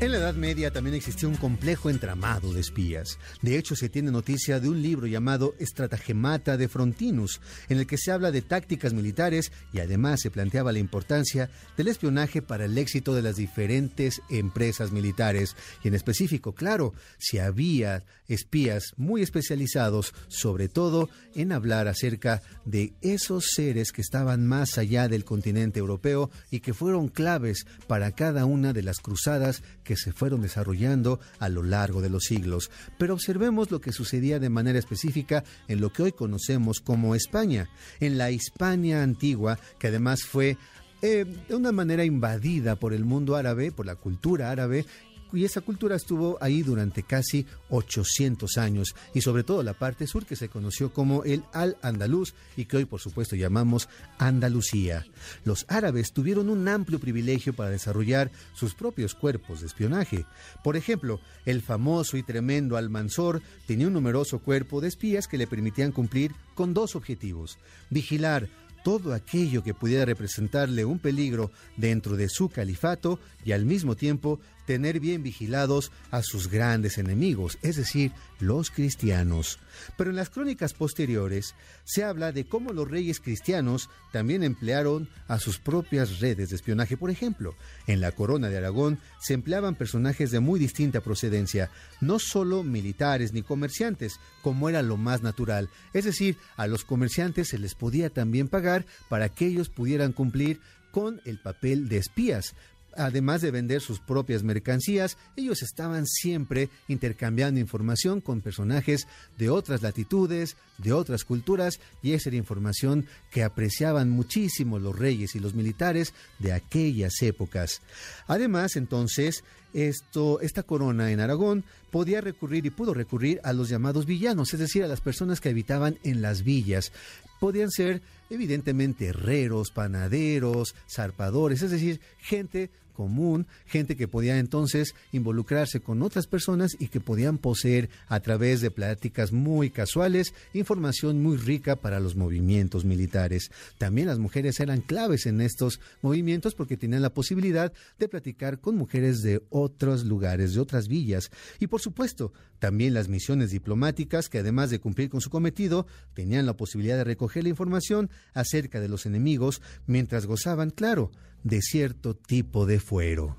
En 0.00 0.12
la 0.12 0.16
Edad 0.16 0.34
Media 0.34 0.70
también 0.70 0.96
existía 0.96 1.28
un 1.28 1.36
complejo 1.36 1.90
entramado 1.90 2.54
de 2.54 2.60
espías. 2.60 3.18
De 3.42 3.58
hecho, 3.58 3.76
se 3.76 3.90
tiene 3.90 4.10
noticia 4.10 4.58
de 4.58 4.70
un 4.70 4.80
libro 4.80 5.06
llamado 5.06 5.54
Stratagemata 5.60 6.56
de 6.56 6.68
Frontinus, 6.68 7.42
en 7.68 7.76
el 7.76 7.86
que 7.86 7.98
se 7.98 8.10
habla 8.10 8.32
de 8.32 8.40
tácticas 8.40 8.94
militares 8.94 9.52
y 9.74 9.80
además 9.80 10.22
se 10.22 10.30
planteaba 10.30 10.72
la 10.72 10.78
importancia 10.78 11.50
del 11.76 11.88
espionaje 11.88 12.40
para 12.40 12.64
el 12.64 12.78
éxito 12.78 13.14
de 13.14 13.20
las 13.20 13.36
diferentes 13.36 14.22
empresas 14.30 14.90
militares. 14.90 15.54
Y 15.84 15.88
en 15.88 15.94
específico, 15.94 16.54
claro, 16.54 16.94
si 17.18 17.38
había 17.38 18.02
espías 18.26 18.94
muy 18.96 19.20
especializados, 19.20 20.14
sobre 20.28 20.68
todo 20.68 21.10
en 21.34 21.52
hablar 21.52 21.88
acerca 21.88 22.40
de 22.64 22.94
esos 23.02 23.48
seres 23.50 23.92
que 23.92 24.00
estaban 24.00 24.46
más 24.46 24.78
allá 24.78 25.08
del 25.08 25.26
continente 25.26 25.78
europeo 25.78 26.30
y 26.50 26.60
que 26.60 26.72
fueron 26.72 27.08
claves 27.08 27.66
para 27.86 28.12
cada 28.12 28.46
una 28.46 28.72
de 28.72 28.82
las 28.82 29.00
cruzadas 29.00 29.62
que 29.89 29.89
se 29.96 30.12
fueron 30.12 30.42
desarrollando 30.42 31.20
a 31.38 31.48
lo 31.48 31.62
largo 31.62 32.00
de 32.00 32.10
los 32.10 32.24
siglos. 32.24 32.70
Pero 32.98 33.14
observemos 33.14 33.70
lo 33.70 33.80
que 33.80 33.92
sucedía 33.92 34.38
de 34.38 34.50
manera 34.50 34.78
específica 34.78 35.44
en 35.68 35.80
lo 35.80 35.92
que 35.92 36.02
hoy 36.02 36.12
conocemos 36.12 36.80
como 36.80 37.14
España, 37.14 37.68
en 38.00 38.18
la 38.18 38.30
Hispania 38.30 39.02
antigua, 39.02 39.58
que 39.78 39.88
además 39.88 40.22
fue 40.24 40.56
eh, 41.02 41.24
de 41.48 41.54
una 41.54 41.72
manera 41.72 42.04
invadida 42.04 42.76
por 42.76 42.92
el 42.92 43.06
mundo 43.06 43.34
árabe, 43.34 43.72
por 43.72 43.86
la 43.86 43.94
cultura 43.94 44.50
árabe, 44.50 44.84
y 45.32 45.44
esa 45.44 45.60
cultura 45.60 45.96
estuvo 45.96 46.38
ahí 46.40 46.62
durante 46.62 47.02
casi 47.02 47.46
800 47.68 48.58
años 48.58 48.94
y 49.14 49.20
sobre 49.20 49.44
todo 49.44 49.62
la 49.62 49.74
parte 49.74 50.06
sur 50.06 50.26
que 50.26 50.36
se 50.36 50.48
conoció 50.48 50.92
como 50.92 51.24
el 51.24 51.44
Al-Andalus 51.52 52.34
y 52.56 52.64
que 52.64 52.78
hoy 52.78 52.84
por 52.84 53.00
supuesto 53.00 53.36
llamamos 53.36 53.88
Andalucía. 54.18 55.06
Los 55.44 55.64
árabes 55.68 56.12
tuvieron 56.12 56.48
un 56.48 56.66
amplio 56.68 56.98
privilegio 56.98 57.52
para 57.52 57.70
desarrollar 57.70 58.30
sus 58.54 58.74
propios 58.74 59.14
cuerpos 59.14 59.60
de 59.60 59.66
espionaje. 59.66 60.26
Por 60.62 60.76
ejemplo, 60.76 61.20
el 61.44 61.62
famoso 61.62 62.16
y 62.16 62.22
tremendo 62.22 62.76
Almanzor 62.76 63.42
tenía 63.66 63.86
un 63.86 63.92
numeroso 63.92 64.40
cuerpo 64.40 64.80
de 64.80 64.88
espías 64.88 65.26
que 65.26 65.38
le 65.38 65.46
permitían 65.46 65.92
cumplir 65.92 66.32
con 66.54 66.74
dos 66.74 66.96
objetivos, 66.96 67.58
vigilar 67.90 68.48
todo 68.82 69.12
aquello 69.12 69.62
que 69.62 69.74
pudiera 69.74 70.04
representarle 70.04 70.84
un 70.84 70.98
peligro 70.98 71.50
dentro 71.76 72.16
de 72.16 72.28
su 72.28 72.48
califato 72.48 73.18
y 73.44 73.52
al 73.52 73.64
mismo 73.64 73.96
tiempo 73.96 74.40
tener 74.66 75.00
bien 75.00 75.22
vigilados 75.22 75.92
a 76.10 76.22
sus 76.22 76.48
grandes 76.48 76.98
enemigos, 76.98 77.58
es 77.62 77.76
decir, 77.76 78.12
los 78.38 78.70
cristianos. 78.70 79.58
Pero 79.96 80.10
en 80.10 80.16
las 80.16 80.30
crónicas 80.30 80.74
posteriores 80.74 81.54
se 81.84 82.04
habla 82.04 82.32
de 82.32 82.44
cómo 82.46 82.72
los 82.72 82.90
reyes 82.90 83.20
cristianos 83.20 83.88
también 84.12 84.42
emplearon 84.42 85.08
a 85.28 85.38
sus 85.38 85.58
propias 85.58 86.20
redes 86.20 86.50
de 86.50 86.56
espionaje. 86.56 86.96
Por 86.96 87.10
ejemplo, 87.10 87.54
en 87.86 88.00
la 88.00 88.12
corona 88.12 88.48
de 88.48 88.58
Aragón 88.58 88.98
se 89.20 89.34
empleaban 89.34 89.74
personajes 89.74 90.30
de 90.30 90.40
muy 90.40 90.58
distinta 90.58 91.00
procedencia, 91.00 91.70
no 92.00 92.18
solo 92.18 92.62
militares 92.62 93.32
ni 93.32 93.42
comerciantes, 93.42 94.20
como 94.42 94.68
era 94.68 94.82
lo 94.82 94.96
más 94.96 95.22
natural. 95.22 95.68
Es 95.92 96.04
decir, 96.04 96.36
a 96.56 96.66
los 96.66 96.84
comerciantes 96.84 97.48
se 97.48 97.58
les 97.58 97.74
podía 97.74 98.10
también 98.10 98.48
pagar 98.48 98.86
para 99.08 99.28
que 99.28 99.46
ellos 99.46 99.68
pudieran 99.68 100.12
cumplir 100.12 100.60
con 100.90 101.20
el 101.24 101.38
papel 101.38 101.88
de 101.88 101.98
espías. 101.98 102.54
Además 102.96 103.40
de 103.40 103.50
vender 103.50 103.80
sus 103.80 104.00
propias 104.00 104.42
mercancías, 104.42 105.16
ellos 105.36 105.62
estaban 105.62 106.06
siempre 106.06 106.70
intercambiando 106.88 107.60
información 107.60 108.20
con 108.20 108.40
personajes 108.40 109.06
de 109.38 109.50
otras 109.50 109.82
latitudes, 109.82 110.56
de 110.78 110.92
otras 110.92 111.24
culturas, 111.24 111.80
y 112.02 112.12
esa 112.12 112.30
era 112.30 112.36
información 112.36 113.06
que 113.30 113.44
apreciaban 113.44 114.10
muchísimo 114.10 114.78
los 114.78 114.98
reyes 114.98 115.34
y 115.34 115.40
los 115.40 115.54
militares 115.54 116.14
de 116.38 116.52
aquellas 116.52 117.22
épocas. 117.22 117.80
Además, 118.26 118.76
entonces, 118.76 119.44
esto, 119.74 120.40
esta 120.40 120.62
corona 120.62 121.10
en 121.10 121.20
Aragón 121.20 121.64
podía 121.90 122.20
recurrir 122.20 122.66
y 122.66 122.70
pudo 122.70 122.94
recurrir 122.94 123.40
a 123.44 123.52
los 123.52 123.68
llamados 123.68 124.06
villanos, 124.06 124.52
es 124.54 124.60
decir, 124.60 124.82
a 124.82 124.88
las 124.88 125.00
personas 125.00 125.40
que 125.40 125.48
habitaban 125.48 125.98
en 126.02 126.22
las 126.22 126.42
villas. 126.42 126.92
Podían 127.38 127.70
ser, 127.70 128.02
evidentemente, 128.28 129.08
herreros, 129.08 129.70
panaderos, 129.70 130.74
zarpadores, 130.88 131.62
es 131.62 131.70
decir, 131.70 132.00
gente 132.18 132.70
común, 133.00 133.46
gente 133.64 133.96
que 133.96 134.08
podía 134.08 134.38
entonces 134.38 134.94
involucrarse 135.10 135.80
con 135.80 136.02
otras 136.02 136.26
personas 136.26 136.76
y 136.78 136.88
que 136.88 137.00
podían 137.00 137.38
poseer 137.38 137.88
a 138.08 138.20
través 138.20 138.60
de 138.60 138.70
pláticas 138.70 139.32
muy 139.32 139.70
casuales 139.70 140.34
información 140.52 141.22
muy 141.22 141.38
rica 141.38 141.76
para 141.76 141.98
los 141.98 142.14
movimientos 142.14 142.84
militares. 142.84 143.50
También 143.78 144.08
las 144.08 144.18
mujeres 144.18 144.60
eran 144.60 144.82
claves 144.82 145.24
en 145.24 145.40
estos 145.40 145.80
movimientos 146.02 146.54
porque 146.54 146.76
tenían 146.76 147.00
la 147.00 147.14
posibilidad 147.14 147.72
de 147.98 148.08
platicar 148.08 148.60
con 148.60 148.76
mujeres 148.76 149.22
de 149.22 149.40
otros 149.48 150.04
lugares, 150.04 150.52
de 150.52 150.60
otras 150.60 150.86
villas. 150.86 151.30
Y 151.58 151.68
por 151.68 151.80
supuesto, 151.80 152.34
también 152.60 152.94
las 152.94 153.08
misiones 153.08 153.50
diplomáticas 153.50 154.28
que 154.28 154.38
además 154.38 154.70
de 154.70 154.78
cumplir 154.78 155.10
con 155.10 155.20
su 155.20 155.30
cometido, 155.30 155.86
tenían 156.14 156.46
la 156.46 156.56
posibilidad 156.56 156.96
de 156.96 157.04
recoger 157.04 157.42
la 157.42 157.48
información 157.48 158.10
acerca 158.34 158.80
de 158.80 158.88
los 158.88 159.06
enemigos 159.06 159.60
mientras 159.86 160.26
gozaban, 160.26 160.70
claro, 160.70 161.10
de 161.42 161.60
cierto 161.62 162.14
tipo 162.14 162.66
de 162.66 162.78
fuero. 162.78 163.36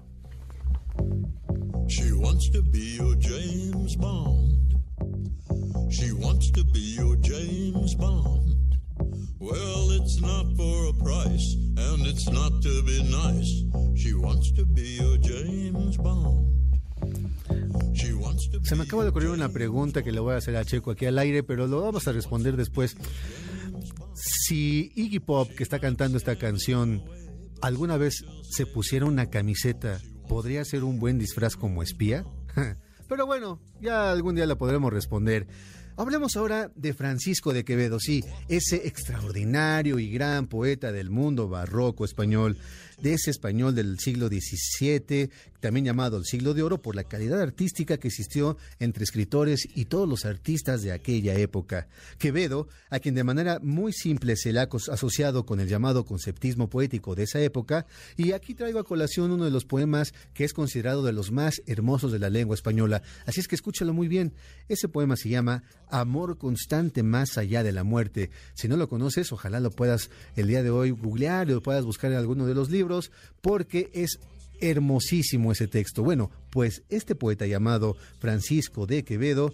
She 1.87 2.11
wants 2.13 2.49
to 2.51 2.61
be 2.63 2.97
your 2.97 3.15
James 3.19 3.95
Bond. 3.97 4.75
She 5.91 6.11
wants 6.13 6.51
to 6.51 6.63
be 6.65 6.95
your 6.97 7.15
James 7.21 7.95
Bond. 7.95 8.77
Well, 9.39 9.91
it's 9.91 10.21
not 10.21 10.45
for 10.55 10.89
a 10.89 10.93
price, 10.93 11.55
and 11.77 12.05
it's 12.05 12.29
not 12.29 12.61
to 12.61 12.83
be 12.83 13.03
nice. 13.03 13.63
She 13.95 14.13
wants 14.13 14.51
to 14.53 14.65
be 14.65 14.99
your 15.01 15.17
James 15.17 15.97
Bond. 15.97 16.60
Se 18.63 18.75
me 18.75 18.83
acaba 18.83 19.03
de 19.03 19.09
ocurrir 19.09 19.29
una 19.29 19.49
pregunta 19.49 20.01
que 20.01 20.11
le 20.11 20.19
voy 20.19 20.33
a 20.33 20.37
hacer 20.37 20.55
a 20.55 20.63
Checo 20.63 20.91
aquí 20.91 21.05
al 21.05 21.19
aire, 21.19 21.43
pero 21.43 21.67
lo 21.67 21.81
vamos 21.81 22.07
a 22.07 22.13
responder 22.13 22.55
después. 22.55 22.95
Si 24.13 24.91
Iggy 24.95 25.19
Pop, 25.19 25.49
que 25.57 25.63
está 25.63 25.79
cantando 25.79 26.17
esta 26.17 26.37
canción, 26.37 27.03
alguna 27.61 27.97
vez 27.97 28.23
se 28.49 28.65
pusiera 28.65 29.05
una 29.05 29.29
camiseta, 29.29 29.99
¿podría 30.29 30.63
ser 30.63 30.83
un 30.83 30.99
buen 30.99 31.19
disfraz 31.19 31.55
como 31.55 31.83
espía? 31.83 32.25
Pero 33.09 33.25
bueno, 33.25 33.59
ya 33.81 34.09
algún 34.09 34.35
día 34.35 34.45
la 34.45 34.57
podremos 34.57 34.93
responder. 34.93 35.47
Hablemos 35.97 36.37
ahora 36.37 36.71
de 36.75 36.93
Francisco 36.93 37.51
de 37.51 37.65
Quevedo, 37.65 37.99
sí, 37.99 38.23
ese 38.47 38.87
extraordinario 38.87 39.99
y 39.99 40.09
gran 40.09 40.47
poeta 40.47 40.93
del 40.93 41.09
mundo 41.09 41.49
barroco 41.49 42.05
español, 42.05 42.57
de 43.01 43.13
ese 43.13 43.31
español 43.31 43.75
del 43.75 43.99
siglo 43.99 44.27
XVII, 44.27 45.29
también 45.59 45.85
llamado 45.85 46.17
el 46.17 46.25
siglo 46.25 46.53
de 46.53 46.63
oro 46.63 46.81
por 46.81 46.95
la 46.95 47.03
calidad 47.03 47.39
artística 47.39 47.97
que 47.97 48.07
existió 48.07 48.57
entre 48.79 49.03
escritores 49.03 49.67
y 49.75 49.85
todos 49.85 50.09
los 50.09 50.25
artistas 50.25 50.81
de 50.81 50.91
aquella 50.91 51.35
época. 51.35 51.87
Quevedo, 52.17 52.67
a 52.89 52.99
quien 52.99 53.15
de 53.15 53.23
manera 53.23 53.59
muy 53.61 53.93
simple 53.93 54.35
se 54.35 54.51
le 54.51 54.59
ha 54.59 54.69
asociado 54.91 55.45
con 55.45 55.59
el 55.59 55.67
llamado 55.67 56.05
conceptismo 56.05 56.69
poético 56.69 57.15
de 57.15 57.23
esa 57.23 57.39
época, 57.41 57.85
y 58.17 58.31
aquí 58.31 58.55
traigo 58.55 58.79
a 58.79 58.83
colación 58.83 59.31
uno 59.31 59.45
de 59.45 59.51
los 59.51 59.65
poemas 59.65 60.13
que 60.33 60.43
es 60.43 60.53
considerado 60.53 61.03
de 61.03 61.13
los 61.13 61.31
más 61.31 61.61
hermosos 61.65 62.11
de 62.11 62.19
la 62.19 62.29
lengua 62.29 62.55
española, 62.55 63.01
así 63.25 63.39
es 63.39 63.47
que 63.47 63.55
escúchalo 63.55 63.93
muy 63.93 64.07
bien. 64.07 64.33
Ese 64.67 64.87
poema 64.87 65.15
se 65.15 65.29
llama 65.29 65.63
Amor 65.89 66.37
constante 66.37 67.03
más 67.03 67.37
allá 67.37 67.63
de 67.63 67.71
la 67.71 67.83
muerte. 67.83 68.29
Si 68.53 68.67
no 68.67 68.77
lo 68.77 68.87
conoces, 68.87 69.31
ojalá 69.31 69.59
lo 69.59 69.71
puedas 69.71 70.09
el 70.35 70.47
día 70.47 70.63
de 70.63 70.69
hoy 70.69 70.91
googlear 70.91 71.51
o 71.51 71.61
puedas 71.61 71.85
buscar 71.85 72.11
en 72.11 72.17
alguno 72.17 72.45
de 72.45 72.55
los 72.55 72.69
libros, 72.69 72.90
porque 73.41 73.89
es 73.93 74.19
hermosísimo 74.59 75.51
ese 75.51 75.67
texto. 75.67 76.03
Bueno, 76.03 76.31
pues 76.51 76.83
este 76.89 77.15
poeta 77.15 77.45
llamado 77.47 77.95
Francisco 78.19 78.85
de 78.85 79.03
Quevedo 79.03 79.53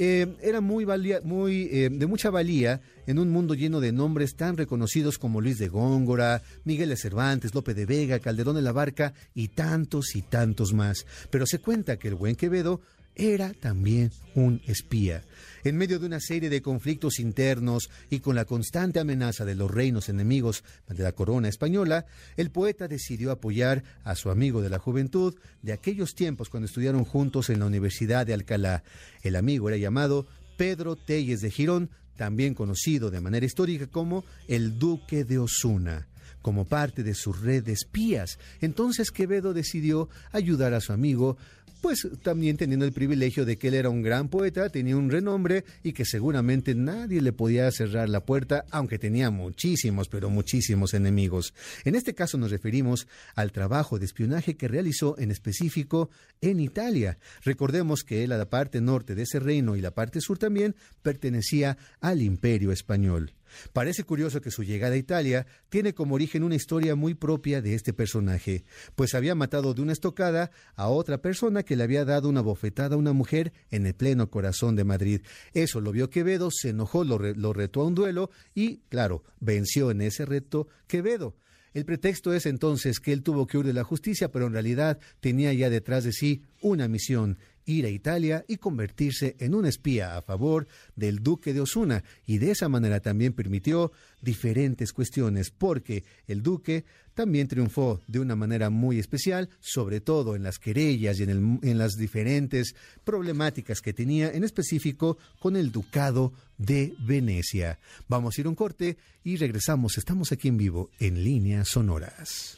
eh, 0.00 0.36
era 0.42 0.60
muy, 0.60 0.84
eh, 0.84 1.88
de 1.90 2.06
mucha 2.06 2.30
valía 2.30 2.80
en 3.06 3.18
un 3.18 3.30
mundo 3.30 3.54
lleno 3.54 3.80
de 3.80 3.90
nombres 3.90 4.36
tan 4.36 4.56
reconocidos 4.56 5.18
como 5.18 5.40
Luis 5.40 5.58
de 5.58 5.68
Góngora, 5.68 6.42
Miguel 6.64 6.90
de 6.90 6.96
Cervantes, 6.96 7.54
Lope 7.54 7.74
de 7.74 7.86
Vega, 7.86 8.20
Calderón 8.20 8.56
de 8.56 8.62
la 8.62 8.72
Barca 8.72 9.14
y 9.34 9.48
tantos 9.48 10.14
y 10.14 10.22
tantos 10.22 10.72
más. 10.72 11.04
Pero 11.30 11.46
se 11.46 11.58
cuenta 11.58 11.98
que 11.98 12.08
el 12.08 12.14
buen 12.14 12.36
Quevedo 12.36 12.80
era 13.18 13.52
también 13.52 14.12
un 14.34 14.62
espía. 14.66 15.24
En 15.64 15.76
medio 15.76 15.98
de 15.98 16.06
una 16.06 16.20
serie 16.20 16.48
de 16.48 16.62
conflictos 16.62 17.18
internos 17.18 17.90
y 18.08 18.20
con 18.20 18.36
la 18.36 18.44
constante 18.44 19.00
amenaza 19.00 19.44
de 19.44 19.56
los 19.56 19.70
reinos 19.70 20.08
enemigos 20.08 20.64
de 20.88 21.02
la 21.02 21.12
corona 21.12 21.48
española, 21.48 22.06
el 22.36 22.50
poeta 22.50 22.88
decidió 22.88 23.32
apoyar 23.32 23.82
a 24.04 24.14
su 24.14 24.30
amigo 24.30 24.62
de 24.62 24.70
la 24.70 24.78
juventud 24.78 25.34
de 25.62 25.72
aquellos 25.72 26.14
tiempos 26.14 26.48
cuando 26.48 26.66
estudiaron 26.66 27.04
juntos 27.04 27.50
en 27.50 27.58
la 27.58 27.66
Universidad 27.66 28.24
de 28.24 28.34
Alcalá. 28.34 28.84
El 29.22 29.36
amigo 29.36 29.68
era 29.68 29.76
llamado 29.76 30.26
Pedro 30.56 30.96
Telles 30.96 31.40
de 31.40 31.50
Girón, 31.50 31.90
también 32.16 32.54
conocido 32.54 33.10
de 33.10 33.20
manera 33.20 33.46
histórica 33.46 33.88
como 33.88 34.24
el 34.46 34.78
Duque 34.78 35.24
de 35.24 35.38
Osuna 35.38 36.06
como 36.42 36.64
parte 36.64 37.02
de 37.02 37.14
su 37.14 37.32
red 37.32 37.64
de 37.64 37.72
espías. 37.72 38.38
Entonces 38.60 39.10
Quevedo 39.10 39.52
decidió 39.52 40.08
ayudar 40.32 40.74
a 40.74 40.80
su 40.80 40.92
amigo, 40.92 41.36
pues 41.80 42.08
también 42.22 42.56
teniendo 42.56 42.84
el 42.84 42.92
privilegio 42.92 43.44
de 43.44 43.56
que 43.56 43.68
él 43.68 43.74
era 43.74 43.88
un 43.88 44.02
gran 44.02 44.28
poeta, 44.28 44.68
tenía 44.68 44.96
un 44.96 45.10
renombre 45.10 45.64
y 45.82 45.92
que 45.92 46.04
seguramente 46.04 46.74
nadie 46.74 47.20
le 47.20 47.32
podía 47.32 47.70
cerrar 47.70 48.08
la 48.08 48.24
puerta, 48.24 48.64
aunque 48.70 48.98
tenía 48.98 49.30
muchísimos, 49.30 50.08
pero 50.08 50.28
muchísimos 50.28 50.94
enemigos. 50.94 51.54
En 51.84 51.94
este 51.94 52.14
caso 52.14 52.36
nos 52.36 52.50
referimos 52.50 53.06
al 53.34 53.52
trabajo 53.52 53.98
de 53.98 54.06
espionaje 54.06 54.56
que 54.56 54.68
realizó 54.68 55.16
en 55.18 55.30
específico 55.30 56.10
en 56.40 56.60
Italia. 56.60 57.18
Recordemos 57.44 58.02
que 58.02 58.26
la 58.26 58.44
parte 58.48 58.80
norte 58.80 59.14
de 59.14 59.22
ese 59.22 59.38
reino 59.38 59.76
y 59.76 59.80
la 59.80 59.92
parte 59.92 60.20
sur 60.20 60.38
también 60.38 60.74
pertenecía 61.02 61.78
al 62.00 62.22
imperio 62.22 62.72
español. 62.72 63.32
Parece 63.72 64.04
curioso 64.04 64.40
que 64.40 64.50
su 64.50 64.62
llegada 64.62 64.94
a 64.94 64.98
Italia 64.98 65.46
tiene 65.68 65.94
como 65.94 66.14
origen 66.14 66.42
una 66.42 66.54
historia 66.54 66.94
muy 66.94 67.14
propia 67.14 67.62
de 67.62 67.74
este 67.74 67.92
personaje, 67.92 68.64
pues 68.94 69.14
había 69.14 69.34
matado 69.34 69.74
de 69.74 69.82
una 69.82 69.92
estocada 69.92 70.50
a 70.76 70.88
otra 70.88 71.18
persona 71.22 71.62
que 71.62 71.76
le 71.76 71.84
había 71.84 72.04
dado 72.04 72.28
una 72.28 72.40
bofetada 72.40 72.94
a 72.94 72.98
una 72.98 73.12
mujer 73.12 73.52
en 73.70 73.86
el 73.86 73.94
pleno 73.94 74.30
corazón 74.30 74.76
de 74.76 74.84
Madrid. 74.84 75.20
Eso 75.54 75.80
lo 75.80 75.92
vio 75.92 76.10
Quevedo, 76.10 76.50
se 76.50 76.70
enojó, 76.70 77.04
lo, 77.04 77.18
re- 77.18 77.34
lo 77.34 77.52
retó 77.52 77.82
a 77.82 77.86
un 77.86 77.94
duelo 77.94 78.30
y, 78.54 78.78
claro, 78.88 79.24
venció 79.40 79.90
en 79.90 80.00
ese 80.00 80.24
reto 80.26 80.68
Quevedo. 80.86 81.36
El 81.74 81.84
pretexto 81.84 82.32
es 82.32 82.46
entonces 82.46 82.98
que 82.98 83.12
él 83.12 83.22
tuvo 83.22 83.46
que 83.46 83.58
huir 83.58 83.66
de 83.66 83.72
la 83.74 83.84
justicia, 83.84 84.32
pero 84.32 84.46
en 84.46 84.54
realidad 84.54 84.98
tenía 85.20 85.52
ya 85.52 85.68
detrás 85.70 86.02
de 86.02 86.12
sí 86.12 86.42
una 86.62 86.88
misión, 86.88 87.38
ir 87.68 87.84
a 87.86 87.90
Italia 87.90 88.44
y 88.48 88.56
convertirse 88.56 89.36
en 89.38 89.54
un 89.54 89.66
espía 89.66 90.16
a 90.16 90.22
favor 90.22 90.66
del 90.96 91.22
duque 91.22 91.52
de 91.52 91.60
Osuna, 91.60 92.02
y 92.26 92.38
de 92.38 92.50
esa 92.50 92.68
manera 92.68 93.00
también 93.00 93.32
permitió 93.34 93.92
diferentes 94.22 94.92
cuestiones, 94.92 95.50
porque 95.50 96.02
el 96.26 96.42
duque 96.42 96.84
también 97.14 97.46
triunfó 97.48 98.00
de 98.06 98.20
una 98.20 98.36
manera 98.36 98.70
muy 98.70 98.98
especial, 98.98 99.48
sobre 99.60 100.00
todo 100.00 100.34
en 100.36 100.42
las 100.42 100.58
querellas 100.58 101.18
y 101.20 101.24
en, 101.24 101.30
el- 101.30 101.58
en 101.62 101.76
las 101.78 101.94
diferentes 101.96 102.74
problemáticas 103.04 103.80
que 103.80 103.92
tenía, 103.92 104.30
en 104.30 104.44
específico 104.44 105.18
con 105.40 105.56
el 105.56 105.70
ducado 105.72 106.32
de 106.58 106.94
Venecia. 107.00 107.78
Vamos 108.08 108.36
a 108.36 108.40
ir 108.40 108.46
a 108.46 108.50
un 108.50 108.54
corte 108.54 108.96
y 109.24 109.36
regresamos. 109.36 109.98
Estamos 109.98 110.32
aquí 110.32 110.48
en 110.48 110.56
vivo 110.56 110.90
en 111.00 111.22
líneas 111.22 111.68
sonoras. 111.68 112.56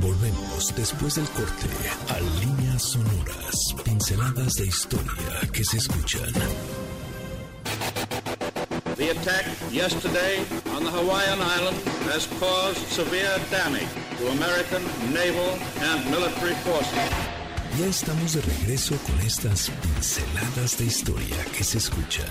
Volvemos 0.00 0.74
después 0.76 1.14
del 1.14 1.28
corte 1.30 1.68
a 2.08 2.20
líneas 2.40 2.82
sonoras, 2.82 3.74
pinceladas 3.84 4.54
de 4.54 4.66
historia 4.66 5.40
que 5.52 5.64
se 5.64 5.78
escuchan. 5.78 6.32
The 8.96 9.10
attack 9.10 9.46
yesterday 9.70 10.38
on 10.74 10.84
the 10.84 10.90
Hawaiian 10.90 11.40
island 11.40 11.76
has 12.08 12.26
caused 12.40 12.78
severe 12.88 13.38
damage 13.50 13.88
to 14.18 14.28
American 14.28 14.82
naval 15.12 15.58
and 15.82 16.10
military 16.10 16.54
forces. 16.64 17.36
Ya 17.78 17.86
estamos 17.86 18.32
de 18.32 18.40
regreso 18.40 18.96
con 19.04 19.20
estas 19.20 19.70
pinceladas 19.82 20.78
de 20.78 20.86
historia 20.86 21.36
que 21.56 21.62
se 21.62 21.76
escuchan. 21.78 22.26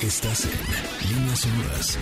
Estás 0.00 0.44
en 0.46 1.10
Líneas 1.10 1.40
Sonoras. 1.40 1.98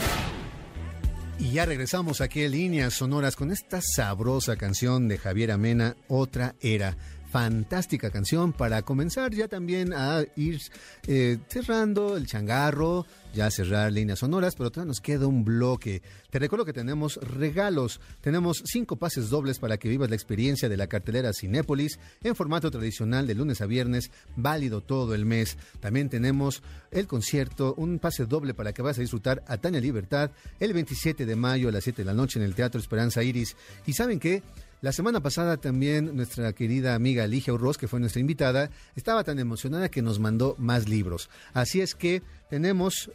Y 1.38 1.52
ya 1.52 1.66
regresamos 1.66 2.20
aquí 2.20 2.42
en 2.42 2.52
líneas 2.52 2.94
sonoras 2.94 3.36
con 3.36 3.52
esta 3.52 3.80
sabrosa 3.82 4.56
canción 4.56 5.06
de 5.06 5.18
Javier 5.18 5.52
Amena, 5.52 5.96
Otra 6.08 6.54
Era. 6.60 6.96
Fantástica 7.36 8.10
canción 8.10 8.54
para 8.54 8.80
comenzar 8.80 9.34
ya 9.34 9.46
también 9.46 9.92
a 9.92 10.24
ir 10.36 10.58
eh, 11.06 11.36
cerrando 11.48 12.16
el 12.16 12.26
changarro, 12.26 13.04
ya 13.34 13.50
cerrar 13.50 13.92
líneas 13.92 14.20
sonoras, 14.20 14.54
pero 14.56 14.70
todavía 14.70 14.88
nos 14.88 15.02
queda 15.02 15.26
un 15.26 15.44
bloque. 15.44 16.00
Te 16.30 16.38
recuerdo 16.38 16.64
que 16.64 16.72
tenemos 16.72 17.16
regalos. 17.16 18.00
Tenemos 18.22 18.62
cinco 18.64 18.96
pases 18.96 19.28
dobles 19.28 19.58
para 19.58 19.76
que 19.76 19.90
vivas 19.90 20.08
la 20.08 20.16
experiencia 20.16 20.70
de 20.70 20.78
la 20.78 20.86
cartelera 20.86 21.34
Cinépolis 21.34 21.98
en 22.22 22.34
formato 22.34 22.70
tradicional 22.70 23.26
de 23.26 23.34
lunes 23.34 23.60
a 23.60 23.66
viernes, 23.66 24.10
válido 24.34 24.80
todo 24.80 25.14
el 25.14 25.26
mes. 25.26 25.58
También 25.80 26.08
tenemos 26.08 26.62
el 26.90 27.06
concierto, 27.06 27.74
un 27.76 27.98
pase 27.98 28.24
doble 28.24 28.54
para 28.54 28.72
que 28.72 28.80
vas 28.80 28.96
a 28.96 29.02
disfrutar 29.02 29.44
a 29.46 29.58
Tania 29.58 29.82
Libertad 29.82 30.30
el 30.58 30.72
27 30.72 31.26
de 31.26 31.36
mayo 31.36 31.68
a 31.68 31.72
las 31.72 31.84
7 31.84 32.00
de 32.00 32.06
la 32.06 32.14
noche 32.14 32.38
en 32.38 32.46
el 32.46 32.54
Teatro 32.54 32.80
Esperanza 32.80 33.22
Iris. 33.22 33.56
¿Y 33.84 33.92
saben 33.92 34.18
qué? 34.18 34.42
La 34.82 34.92
semana 34.92 35.20
pasada 35.20 35.56
también 35.56 36.14
nuestra 36.14 36.52
querida 36.52 36.94
amiga 36.94 37.26
Ligia 37.26 37.54
Urroz, 37.54 37.78
que 37.78 37.88
fue 37.88 37.98
nuestra 37.98 38.20
invitada, 38.20 38.70
estaba 38.94 39.24
tan 39.24 39.38
emocionada 39.38 39.88
que 39.88 40.02
nos 40.02 40.18
mandó 40.20 40.54
más 40.58 40.86
libros. 40.86 41.30
Así 41.54 41.80
es 41.80 41.94
que 41.94 42.22
tenemos 42.50 43.10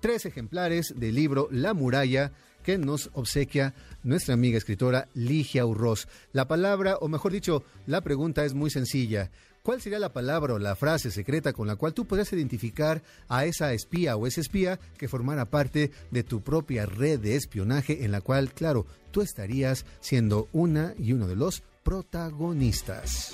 tres 0.00 0.26
ejemplares 0.26 0.92
del 0.94 1.14
libro 1.14 1.48
La 1.50 1.72
muralla 1.72 2.32
que 2.62 2.76
nos 2.76 3.10
obsequia 3.14 3.74
nuestra 4.02 4.34
amiga 4.34 4.58
escritora 4.58 5.08
Ligia 5.14 5.64
Urroz. 5.64 6.06
La 6.32 6.48
palabra, 6.48 6.96
o 7.00 7.08
mejor 7.08 7.32
dicho, 7.32 7.64
la 7.86 8.02
pregunta 8.02 8.44
es 8.44 8.54
muy 8.54 8.70
sencilla. 8.70 9.30
¿Cuál 9.66 9.82
sería 9.82 9.98
la 9.98 10.12
palabra 10.12 10.54
o 10.54 10.60
la 10.60 10.76
frase 10.76 11.10
secreta 11.10 11.52
con 11.52 11.66
la 11.66 11.74
cual 11.74 11.92
tú 11.92 12.06
podrías 12.06 12.32
identificar 12.32 13.02
a 13.26 13.46
esa 13.46 13.72
espía 13.72 14.14
o 14.14 14.28
ese 14.28 14.40
espía 14.40 14.78
que 14.96 15.08
formara 15.08 15.50
parte 15.50 15.90
de 16.12 16.22
tu 16.22 16.40
propia 16.40 16.86
red 16.86 17.18
de 17.18 17.34
espionaje 17.34 18.04
en 18.04 18.12
la 18.12 18.20
cual, 18.20 18.54
claro, 18.54 18.86
tú 19.10 19.22
estarías 19.22 19.84
siendo 19.98 20.48
una 20.52 20.94
y 20.96 21.14
uno 21.14 21.26
de 21.26 21.34
los 21.34 21.64
protagonistas? 21.82 23.32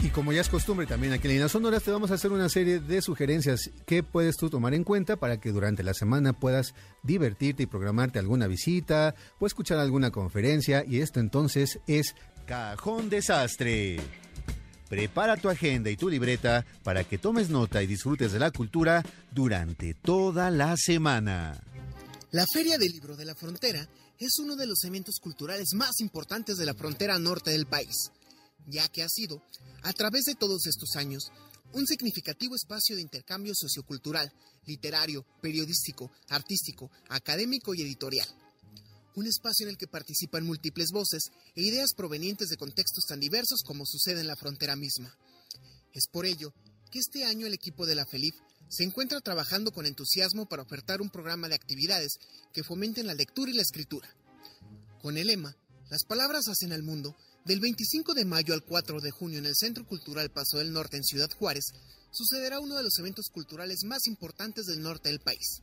Y 0.00 0.08
como 0.08 0.32
ya 0.32 0.40
es 0.40 0.48
costumbre 0.48 0.84
también 0.84 1.12
aquí 1.12 1.28
en 1.28 1.34
Líneas 1.34 1.52
Sonoras, 1.52 1.84
te 1.84 1.92
vamos 1.92 2.10
a 2.10 2.14
hacer 2.14 2.32
una 2.32 2.48
serie 2.48 2.80
de 2.80 3.00
sugerencias 3.00 3.70
que 3.86 4.02
puedes 4.02 4.36
tú 4.36 4.50
tomar 4.50 4.74
en 4.74 4.82
cuenta 4.82 5.16
para 5.16 5.38
que 5.38 5.52
durante 5.52 5.84
la 5.84 5.94
semana 5.94 6.32
puedas 6.32 6.74
divertirte 7.04 7.62
y 7.62 7.66
programarte 7.66 8.18
alguna 8.18 8.48
visita 8.48 9.14
o 9.38 9.46
escuchar 9.46 9.78
alguna 9.78 10.10
conferencia. 10.10 10.84
Y 10.84 11.02
esto 11.02 11.20
entonces 11.20 11.78
es 11.86 12.16
Cajón 12.46 13.10
Desastre. 13.10 14.27
Prepara 14.88 15.36
tu 15.36 15.48
agenda 15.48 15.90
y 15.90 15.96
tu 15.96 16.08
libreta 16.08 16.64
para 16.82 17.04
que 17.04 17.18
tomes 17.18 17.50
nota 17.50 17.82
y 17.82 17.86
disfrutes 17.86 18.32
de 18.32 18.38
la 18.38 18.50
cultura 18.50 19.04
durante 19.30 19.94
toda 19.94 20.50
la 20.50 20.76
semana. 20.76 21.60
La 22.30 22.46
Feria 22.52 22.78
del 22.78 22.92
Libro 22.92 23.16
de 23.16 23.24
la 23.24 23.34
Frontera 23.34 23.86
es 24.18 24.38
uno 24.38 24.56
de 24.56 24.66
los 24.66 24.82
eventos 24.84 25.16
culturales 25.20 25.74
más 25.74 26.00
importantes 26.00 26.56
de 26.56 26.66
la 26.66 26.74
frontera 26.74 27.18
norte 27.18 27.50
del 27.50 27.66
país, 27.66 28.10
ya 28.66 28.88
que 28.88 29.02
ha 29.02 29.08
sido, 29.08 29.42
a 29.82 29.92
través 29.92 30.24
de 30.24 30.34
todos 30.34 30.66
estos 30.66 30.96
años, 30.96 31.30
un 31.72 31.86
significativo 31.86 32.54
espacio 32.54 32.96
de 32.96 33.02
intercambio 33.02 33.52
sociocultural, 33.54 34.32
literario, 34.66 35.24
periodístico, 35.40 36.10
artístico, 36.28 36.90
académico 37.08 37.74
y 37.74 37.82
editorial. 37.82 38.28
Un 39.14 39.26
espacio 39.26 39.64
en 39.64 39.70
el 39.70 39.78
que 39.78 39.88
participan 39.88 40.46
múltiples 40.46 40.90
voces 40.92 41.30
e 41.54 41.62
ideas 41.62 41.92
provenientes 41.96 42.48
de 42.48 42.56
contextos 42.56 43.04
tan 43.06 43.20
diversos 43.20 43.62
como 43.64 43.84
sucede 43.84 44.20
en 44.20 44.26
la 44.26 44.36
frontera 44.36 44.76
misma. 44.76 45.16
Es 45.92 46.06
por 46.06 46.26
ello 46.26 46.52
que 46.90 47.00
este 47.00 47.24
año 47.24 47.46
el 47.46 47.54
equipo 47.54 47.86
de 47.86 47.94
la 47.94 48.06
FELIF 48.06 48.34
se 48.68 48.84
encuentra 48.84 49.20
trabajando 49.20 49.72
con 49.72 49.86
entusiasmo 49.86 50.46
para 50.46 50.62
ofertar 50.62 51.00
un 51.00 51.10
programa 51.10 51.48
de 51.48 51.54
actividades 51.54 52.18
que 52.52 52.62
fomenten 52.62 53.06
la 53.06 53.14
lectura 53.14 53.50
y 53.50 53.54
la 53.54 53.62
escritura. 53.62 54.08
Con 55.00 55.16
el 55.16 55.28
lema 55.28 55.56
Las 55.90 56.04
palabras 56.04 56.48
hacen 56.48 56.72
al 56.72 56.82
mundo, 56.82 57.16
del 57.44 57.60
25 57.60 58.12
de 58.12 58.26
mayo 58.26 58.52
al 58.52 58.62
4 58.62 59.00
de 59.00 59.10
junio 59.10 59.38
en 59.38 59.46
el 59.46 59.56
Centro 59.56 59.86
Cultural 59.86 60.30
Paso 60.30 60.58
del 60.58 60.72
Norte 60.72 60.98
en 60.98 61.04
Ciudad 61.04 61.30
Juárez, 61.30 61.72
sucederá 62.10 62.60
uno 62.60 62.76
de 62.76 62.82
los 62.82 62.98
eventos 62.98 63.30
culturales 63.32 63.84
más 63.84 64.06
importantes 64.06 64.66
del 64.66 64.82
norte 64.82 65.08
del 65.08 65.20
país. 65.20 65.62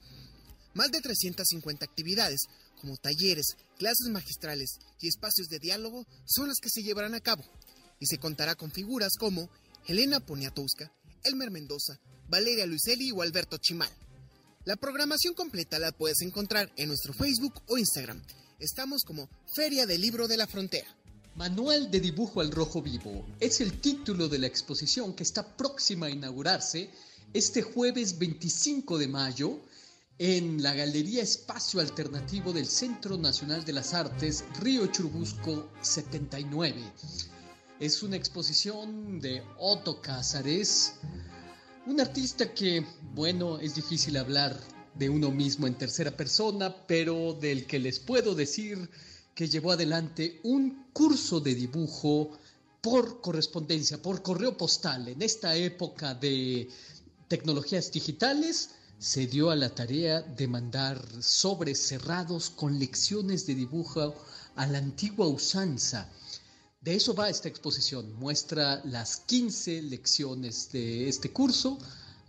Más 0.73 0.91
de 0.91 1.01
350 1.01 1.85
actividades, 1.85 2.41
como 2.85 2.97
talleres, 2.97 3.57
clases 3.79 4.09
magistrales 4.09 4.77
y 5.01 5.07
espacios 5.07 5.47
de 5.47 5.57
diálogo, 5.57 6.05
son 6.25 6.49
las 6.49 6.59
que 6.61 6.69
se 6.69 6.83
llevarán 6.83 7.15
a 7.15 7.19
cabo, 7.19 7.43
y 7.99 8.05
se 8.05 8.19
contará 8.19 8.53
con 8.53 8.71
figuras 8.71 9.13
como 9.17 9.49
Helena 9.87 10.19
Poniatowska, 10.19 10.91
Elmer 11.23 11.49
Mendoza, 11.49 11.99
Valeria 12.29 12.67
Luiselli 12.67 13.11
o 13.11 13.23
Alberto 13.23 13.57
Chimal. 13.57 13.89
La 14.65 14.75
programación 14.75 15.33
completa 15.33 15.79
la 15.79 15.91
puedes 15.93 16.21
encontrar 16.21 16.71
en 16.77 16.89
nuestro 16.89 17.13
Facebook 17.13 17.59
o 17.65 17.79
Instagram. 17.79 18.21
Estamos 18.59 19.03
como 19.03 19.29
Feria 19.55 19.87
del 19.87 20.01
Libro 20.01 20.27
de 20.27 20.37
la 20.37 20.45
Frontera. 20.45 20.87
Manual 21.35 21.89
de 21.89 21.99
dibujo 21.99 22.39
al 22.39 22.51
rojo 22.51 22.83
vivo 22.83 23.25
es 23.39 23.61
el 23.61 23.81
título 23.81 24.29
de 24.29 24.37
la 24.37 24.47
exposición 24.47 25.15
que 25.15 25.23
está 25.23 25.57
próxima 25.57 26.05
a 26.05 26.11
inaugurarse 26.11 26.91
este 27.33 27.63
jueves 27.63 28.19
25 28.19 28.99
de 28.99 29.07
mayo 29.07 29.59
en 30.17 30.63
la 30.63 30.73
Galería 30.73 31.21
Espacio 31.23 31.81
Alternativo 31.81 32.53
del 32.53 32.67
Centro 32.67 33.17
Nacional 33.17 33.65
de 33.65 33.73
las 33.73 33.93
Artes 33.93 34.45
Río 34.61 34.87
Churubusco 34.87 35.67
79. 35.81 36.81
Es 37.81 38.01
una 38.01 38.15
exposición 38.15 39.19
de 39.19 39.43
Otto 39.59 40.01
Cázares, 40.01 40.93
un 41.85 41.99
artista 41.99 42.53
que, 42.53 42.85
bueno, 43.13 43.59
es 43.59 43.75
difícil 43.75 44.15
hablar 44.15 44.57
de 44.93 45.09
uno 45.09 45.31
mismo 45.31 45.67
en 45.67 45.75
tercera 45.75 46.15
persona, 46.15 46.73
pero 46.87 47.33
del 47.33 47.65
que 47.65 47.79
les 47.79 47.99
puedo 47.99 48.35
decir 48.35 48.89
que 49.33 49.49
llevó 49.49 49.73
adelante 49.73 50.39
un 50.43 50.85
curso 50.93 51.41
de 51.41 51.55
dibujo 51.55 52.31
por 52.79 53.19
correspondencia, 53.19 54.01
por 54.01 54.21
correo 54.21 54.55
postal. 54.55 55.09
En 55.09 55.21
esta 55.21 55.57
época 55.57 56.15
de 56.15 56.69
tecnologías 57.27 57.91
digitales, 57.91 58.69
se 59.05 59.27
dio 59.27 59.51
a 59.51 59.55
la 59.55 59.69
tarea 59.69 60.23
de 60.23 60.47
mandar 60.47 60.99
sobres 61.21 61.79
cerrados 61.79 62.49
con 62.49 62.79
lecciones 62.79 63.45
de 63.45 63.53
dibujo 63.53 64.15
a 64.55 64.65
la 64.65 64.79
antigua 64.79 65.27
usanza. 65.27 66.09
De 66.81 66.95
eso 66.95 67.13
va 67.13 67.29
esta 67.29 67.47
exposición. 67.47 68.15
Muestra 68.15 68.81
las 68.83 69.17
15 69.17 69.83
lecciones 69.83 70.71
de 70.71 71.07
este 71.07 71.31
curso, 71.31 71.77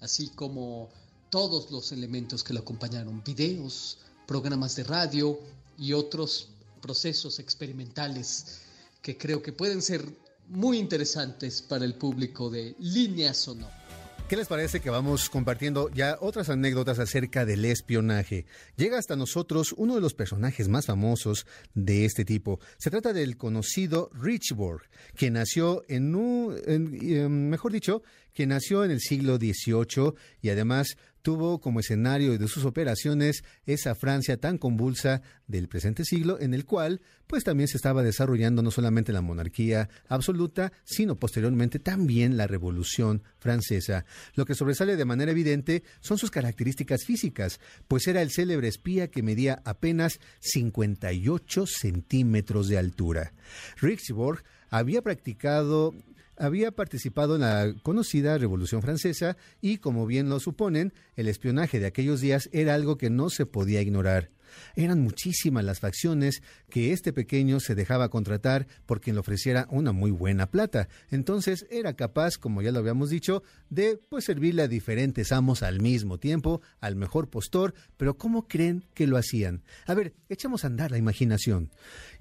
así 0.03 0.29
como 0.29 0.91
todos 1.31 1.71
los 1.71 1.93
elementos 1.93 2.45
que 2.45 2.53
lo 2.53 2.61
acompañaron, 2.61 3.25
videos, 3.25 3.97
programas 4.27 4.77
de 4.77 4.85
radio 4.85 5.41
y 5.79 5.95
otros 5.95 6.49
procesos 6.83 7.39
experimentales 7.39 8.61
que 9.01 9.17
creo 9.17 9.43
que 9.43 9.55
pueden 9.55 9.81
ser 9.81 10.05
muy 10.49 10.77
interesantes 10.77 11.63
para 11.63 11.87
el 11.87 11.95
público 11.95 12.51
de 12.51 12.77
línea 12.81 13.33
sonora. 13.33 13.86
¿Qué 14.29 14.35
les 14.37 14.49
parece 14.49 14.81
que 14.81 14.91
vamos 14.91 15.31
compartiendo 15.31 15.89
ya 15.95 16.19
otras 16.21 16.49
anécdotas 16.49 16.99
acerca 16.99 17.45
del 17.47 17.65
espionaje? 17.65 18.45
Llega 18.77 18.99
hasta 18.99 19.15
nosotros 19.15 19.73
uno 19.77 19.95
de 19.95 20.01
los 20.01 20.15
personajes 20.15 20.67
más 20.67 20.87
famosos 20.87 21.47
de 21.75 22.05
este 22.05 22.25
tipo. 22.25 22.59
Se 22.77 22.91
trata 22.91 23.13
del 23.13 23.37
conocido 23.37 24.11
Richborg, 24.21 24.83
que 25.15 25.31
nació 25.31 25.85
en 25.87 26.17
un, 26.17 26.57
en- 26.67 26.99
en- 27.09 27.51
mejor 27.51 27.71
dicho, 27.71 28.03
que 28.33 28.49
nació 28.49 28.85
en 28.85 28.91
el 28.91 29.01
siglo 29.01 29.37
XVIII 29.37 30.15
y 30.43 30.49
además 30.51 30.97
tuvo 31.27 31.61
como 31.61 31.81
escenario 31.81 32.39
de 32.39 32.47
sus 32.47 32.65
operaciones 32.65 33.43
esa 33.67 33.97
Francia 33.97 34.37
tan 34.37 34.59
convulsa 34.59 35.23
del 35.49 35.67
presente 35.67 36.05
siglo 36.05 36.39
en 36.39 36.55
el 36.55 36.65
cual 36.65 37.01
pues 37.27 37.43
también 37.43 37.67
se 37.67 37.79
estaba 37.79 38.05
desarrollando 38.05 38.63
no 38.63 38.71
solamente 38.71 39.13
la 39.13 39.23
monarquía 39.23 39.89
absoluta, 40.09 40.73
sino 40.85 41.17
posteriormente 41.17 41.81
también 41.81 42.37
la 42.37 42.47
Revolución 42.47 43.25
Francesa. 43.39 44.05
Lo 44.37 44.47
que 44.47 44.55
sobresale 44.55 44.95
de 44.95 45.05
manera 45.05 45.33
evidente 45.33 45.83
son 45.99 46.17
sus 46.17 46.31
características 46.31 47.05
físicas, 47.05 47.59
pues 47.89 48.07
era 48.07 48.23
el 48.23 48.31
célebre 48.31 48.69
espía 48.69 49.09
que 49.09 49.25
medía 49.25 49.61
apenas 49.65 50.21
58 50.39 51.67
centímetros 51.67 52.69
de 52.69 52.79
altura. 52.79 53.33
Rixborg 53.81 54.45
había 54.71 55.03
practicado 55.03 55.93
había 56.39 56.73
participado 56.73 57.37
en 57.37 57.43
la 57.43 57.75
conocida 57.83 58.39
Revolución 58.39 58.83
Francesa 58.83 59.37
y, 59.61 59.79
como 59.79 60.07
bien 60.07 60.29
lo 60.29 60.41
suponen, 60.41 60.93
el 61.17 61.29
espionaje 61.29 61.81
de 61.81 61.87
aquellos 61.87 62.21
días 62.21 62.49
era 62.53 62.75
algo 62.75 62.97
que 62.97 63.11
no 63.11 63.31
se 63.31 63.47
podía 63.47 63.81
ignorar. 63.81 64.31
Eran 64.75 65.01
muchísimas 65.01 65.65
las 65.65 65.81
facciones 65.81 66.43
que 66.69 66.93
este 66.93 67.13
pequeño 67.13 67.61
se 67.61 67.75
dejaba 67.75 68.09
contratar 68.09 68.67
por 68.87 69.01
quien 69.01 69.17
le 69.17 69.21
ofreciera 69.21 69.67
una 69.71 69.93
muy 69.93 70.11
buena 70.11 70.51
plata. 70.51 70.89
Entonces 71.11 71.67
era 71.71 71.95
capaz, 71.95 72.37
como 72.39 72.63
ya 72.63 72.73
lo 72.73 72.79
habíamos 72.79 73.11
dicho, 73.11 73.43
de 73.71 73.99
pues 74.09 74.25
servirle 74.25 74.63
a 74.63 74.69
diferentes 74.69 75.33
amos 75.33 75.63
al 75.63 75.81
mismo 75.81 76.19
tiempo, 76.19 76.61
al 76.81 76.97
mejor 76.97 77.29
postor, 77.29 77.75
pero 77.97 78.17
¿cómo 78.17 78.47
creen 78.49 78.85
que 78.95 79.07
lo 79.07 79.17
hacían? 79.17 79.63
A 79.87 79.95
ver, 79.95 80.15
echamos 80.29 80.65
a 80.65 80.69
andar 80.69 80.91
la 80.91 80.99
imaginación. 80.99 81.71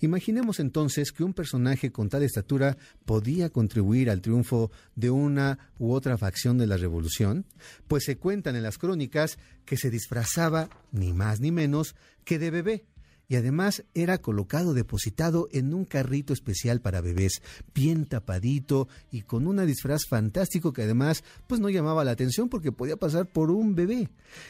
Imaginemos 0.01 0.59
entonces 0.59 1.11
que 1.11 1.23
un 1.23 1.33
personaje 1.33 1.91
con 1.91 2.09
tal 2.09 2.23
estatura 2.23 2.77
podía 3.05 3.49
contribuir 3.49 4.09
al 4.09 4.21
triunfo 4.21 4.71
de 4.95 5.09
una 5.09 5.71
u 5.79 5.93
otra 5.93 6.17
facción 6.17 6.57
de 6.57 6.67
la 6.67 6.77
revolución, 6.77 7.45
pues 7.87 8.05
se 8.05 8.17
cuentan 8.17 8.55
en 8.55 8.63
las 8.63 8.77
crónicas 8.77 9.37
que 9.65 9.77
se 9.77 9.89
disfrazaba 9.89 10.69
ni 10.91 11.13
más 11.13 11.39
ni 11.39 11.51
menos 11.51 11.95
que 12.23 12.39
de 12.39 12.51
bebé 12.51 12.85
y 13.27 13.35
además 13.35 13.83
era 13.93 14.19
colocado 14.19 14.73
depositado 14.73 15.47
en 15.51 15.73
un 15.73 15.85
carrito 15.85 16.33
especial 16.33 16.81
para 16.81 17.01
bebés, 17.01 17.41
bien 17.73 18.05
tapadito 18.05 18.87
y 19.11 19.21
con 19.21 19.47
un 19.47 19.65
disfraz 19.65 20.05
fantástico 20.07 20.73
que 20.73 20.83
además 20.83 21.23
pues 21.47 21.59
no 21.59 21.69
llamaba 21.69 22.03
la 22.03 22.11
atención 22.11 22.49
porque 22.49 22.71
podía 22.71 22.97
pasar 22.97 23.27
por 23.27 23.51
un 23.51 23.75
bebé. 23.75 24.09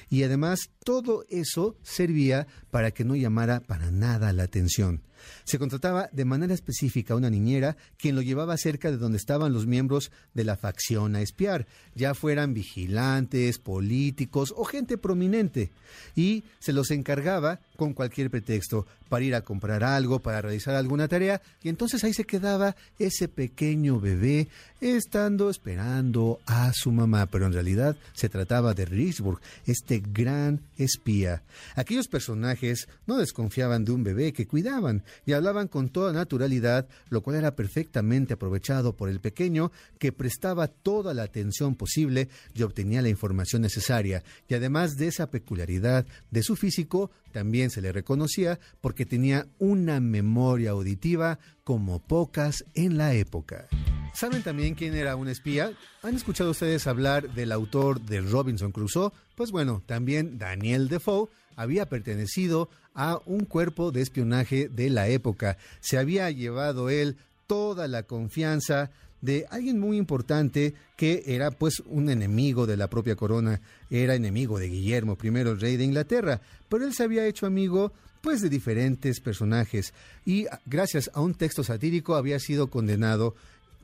Y 0.09 0.23
además 0.23 0.71
todo 0.83 1.25
eso 1.29 1.77
servía 1.83 2.47
para 2.71 2.91
que 2.91 3.05
no 3.05 3.15
llamara 3.15 3.61
para 3.61 3.91
nada 3.91 4.33
la 4.33 4.43
atención. 4.43 5.01
Se 5.43 5.59
contrataba 5.59 6.09
de 6.11 6.25
manera 6.25 6.53
específica 6.53 7.13
a 7.13 7.17
una 7.17 7.29
niñera 7.29 7.77
quien 7.97 8.15
lo 8.15 8.21
llevaba 8.21 8.57
cerca 8.57 8.91
de 8.91 8.97
donde 8.97 9.17
estaban 9.17 9.53
los 9.53 9.65
miembros 9.65 10.11
de 10.33 10.43
la 10.43 10.57
facción 10.57 11.15
a 11.15 11.21
espiar, 11.21 11.67
ya 11.95 12.13
fueran 12.13 12.53
vigilantes, 12.53 13.59
políticos 13.59 14.53
o 14.55 14.65
gente 14.65 14.97
prominente, 14.97 15.71
y 16.15 16.43
se 16.59 16.73
los 16.73 16.91
encargaba 16.91 17.59
con 17.77 17.93
cualquier 17.93 18.29
pretexto 18.29 18.85
para 19.09 19.25
ir 19.25 19.35
a 19.35 19.41
comprar 19.41 19.83
algo, 19.83 20.19
para 20.19 20.41
realizar 20.41 20.75
alguna 20.75 21.07
tarea, 21.07 21.41
y 21.61 21.69
entonces 21.69 22.03
ahí 22.03 22.13
se 22.13 22.25
quedaba 22.25 22.75
ese 22.99 23.27
pequeño 23.27 23.99
bebé 23.99 24.47
estando 24.93 25.49
esperando 25.49 26.39
a 26.45 26.71
su 26.71 26.91
mamá, 26.91 27.25
pero 27.25 27.47
en 27.47 27.53
realidad 27.53 27.97
se 28.13 28.29
trataba 28.29 28.75
de 28.75 28.85
Richburg, 28.85 29.39
este 29.65 29.99
gran 29.99 30.61
espía. 30.77 31.41
Aquellos 31.75 32.07
personajes 32.07 32.87
no 33.07 33.17
desconfiaban 33.17 33.83
de 33.83 33.93
un 33.93 34.03
bebé 34.03 34.31
que 34.31 34.45
cuidaban 34.45 35.03
y 35.25 35.33
hablaban 35.33 35.69
con 35.69 35.89
toda 35.89 36.13
naturalidad, 36.13 36.87
lo 37.09 37.21
cual 37.21 37.37
era 37.37 37.55
perfectamente 37.55 38.35
aprovechado 38.35 38.95
por 38.95 39.09
el 39.09 39.19
pequeño 39.19 39.71
que 39.97 40.11
prestaba 40.11 40.67
toda 40.67 41.15
la 41.15 41.23
atención 41.23 41.73
posible 41.73 42.29
y 42.53 42.61
obtenía 42.61 43.01
la 43.01 43.09
información 43.09 43.63
necesaria. 43.63 44.23
Y 44.47 44.53
además 44.53 44.97
de 44.97 45.07
esa 45.07 45.31
peculiaridad 45.31 46.05
de 46.29 46.43
su 46.43 46.55
físico, 46.55 47.09
también 47.31 47.71
se 47.71 47.81
le 47.81 47.91
reconocía 47.91 48.59
porque 48.81 49.07
tenía 49.07 49.47
una 49.57 49.99
memoria 49.99 50.71
auditiva 50.71 51.39
como 51.63 51.99
pocas 51.99 52.63
en 52.75 52.97
la 52.97 53.15
época. 53.15 53.67
¿Saben 54.15 54.43
también 54.43 54.75
quién 54.75 54.95
era 54.95 55.17
un 55.17 55.27
espía? 55.27 55.73
¿Han 56.01 56.15
escuchado 56.15 56.51
ustedes 56.51 56.87
hablar 56.87 57.33
del 57.33 57.51
autor 57.51 57.99
de 57.99 58.21
Robinson 58.21 58.71
Crusoe? 58.71 59.11
Pues 59.35 59.51
bueno, 59.51 59.83
también 59.85 60.37
Daniel 60.37 60.87
Defoe 60.87 61.27
había 61.57 61.87
pertenecido 61.87 62.69
a 62.93 63.19
un 63.25 63.43
cuerpo 63.43 63.91
de 63.91 64.01
espionaje 64.01 64.69
de 64.69 64.89
la 64.89 65.09
época. 65.09 65.57
Se 65.81 65.97
había 65.97 66.31
llevado 66.31 66.89
él 66.89 67.17
toda 67.45 67.89
la 67.89 68.03
confianza 68.03 68.89
de 69.19 69.47
alguien 69.49 69.81
muy 69.81 69.97
importante 69.97 70.75
que 70.95 71.23
era 71.25 71.51
pues 71.51 71.83
un 71.85 72.09
enemigo 72.09 72.65
de 72.65 72.77
la 72.77 72.89
propia 72.89 73.17
corona, 73.17 73.59
era 73.89 74.15
enemigo 74.15 74.59
de 74.59 74.69
Guillermo 74.69 75.17
I, 75.21 75.29
rey 75.55 75.75
de 75.75 75.83
Inglaterra, 75.83 76.39
pero 76.69 76.85
él 76.85 76.93
se 76.93 77.03
había 77.03 77.27
hecho 77.27 77.47
amigo 77.47 77.91
pues 78.21 78.41
de 78.41 78.49
diferentes 78.49 79.19
personajes 79.19 79.93
y 80.25 80.47
gracias 80.65 81.11
a 81.13 81.21
un 81.21 81.35
texto 81.35 81.63
satírico 81.63 82.15
había 82.15 82.39
sido 82.39 82.71
condenado 82.71 83.35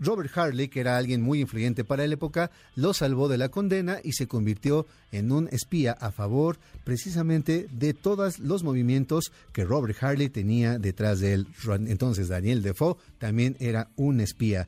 Robert 0.02 0.36
Harley, 0.36 0.68
que 0.68 0.82
era 0.82 0.98
alguien 0.98 1.22
muy 1.22 1.40
influyente 1.40 1.84
para 1.86 2.06
la 2.06 2.14
época, 2.14 2.52
lo 2.76 2.94
salvó 2.94 3.30
de 3.30 3.38
la 3.38 3.50
condena 3.50 4.00
y 4.04 4.14
se 4.14 4.28
convirtió 4.28 4.88
en 5.12 5.32
un 5.32 5.48
espía 5.52 5.94
a 5.94 6.12
favor 6.12 6.58
precisamente 6.84 7.68
de 7.72 7.94
todos 7.94 8.40
los 8.40 8.64
movimientos 8.64 9.32
que 9.54 9.64
Robert 9.64 10.04
Harley 10.04 10.30
tenía 10.30 10.80
detrás 10.80 11.20
de 11.20 11.34
él. 11.34 11.48
Entonces 11.88 12.28
Daniel 12.28 12.64
Defoe 12.64 12.98
también 13.20 13.56
era 13.60 13.90
un 13.96 14.20
espía. 14.20 14.68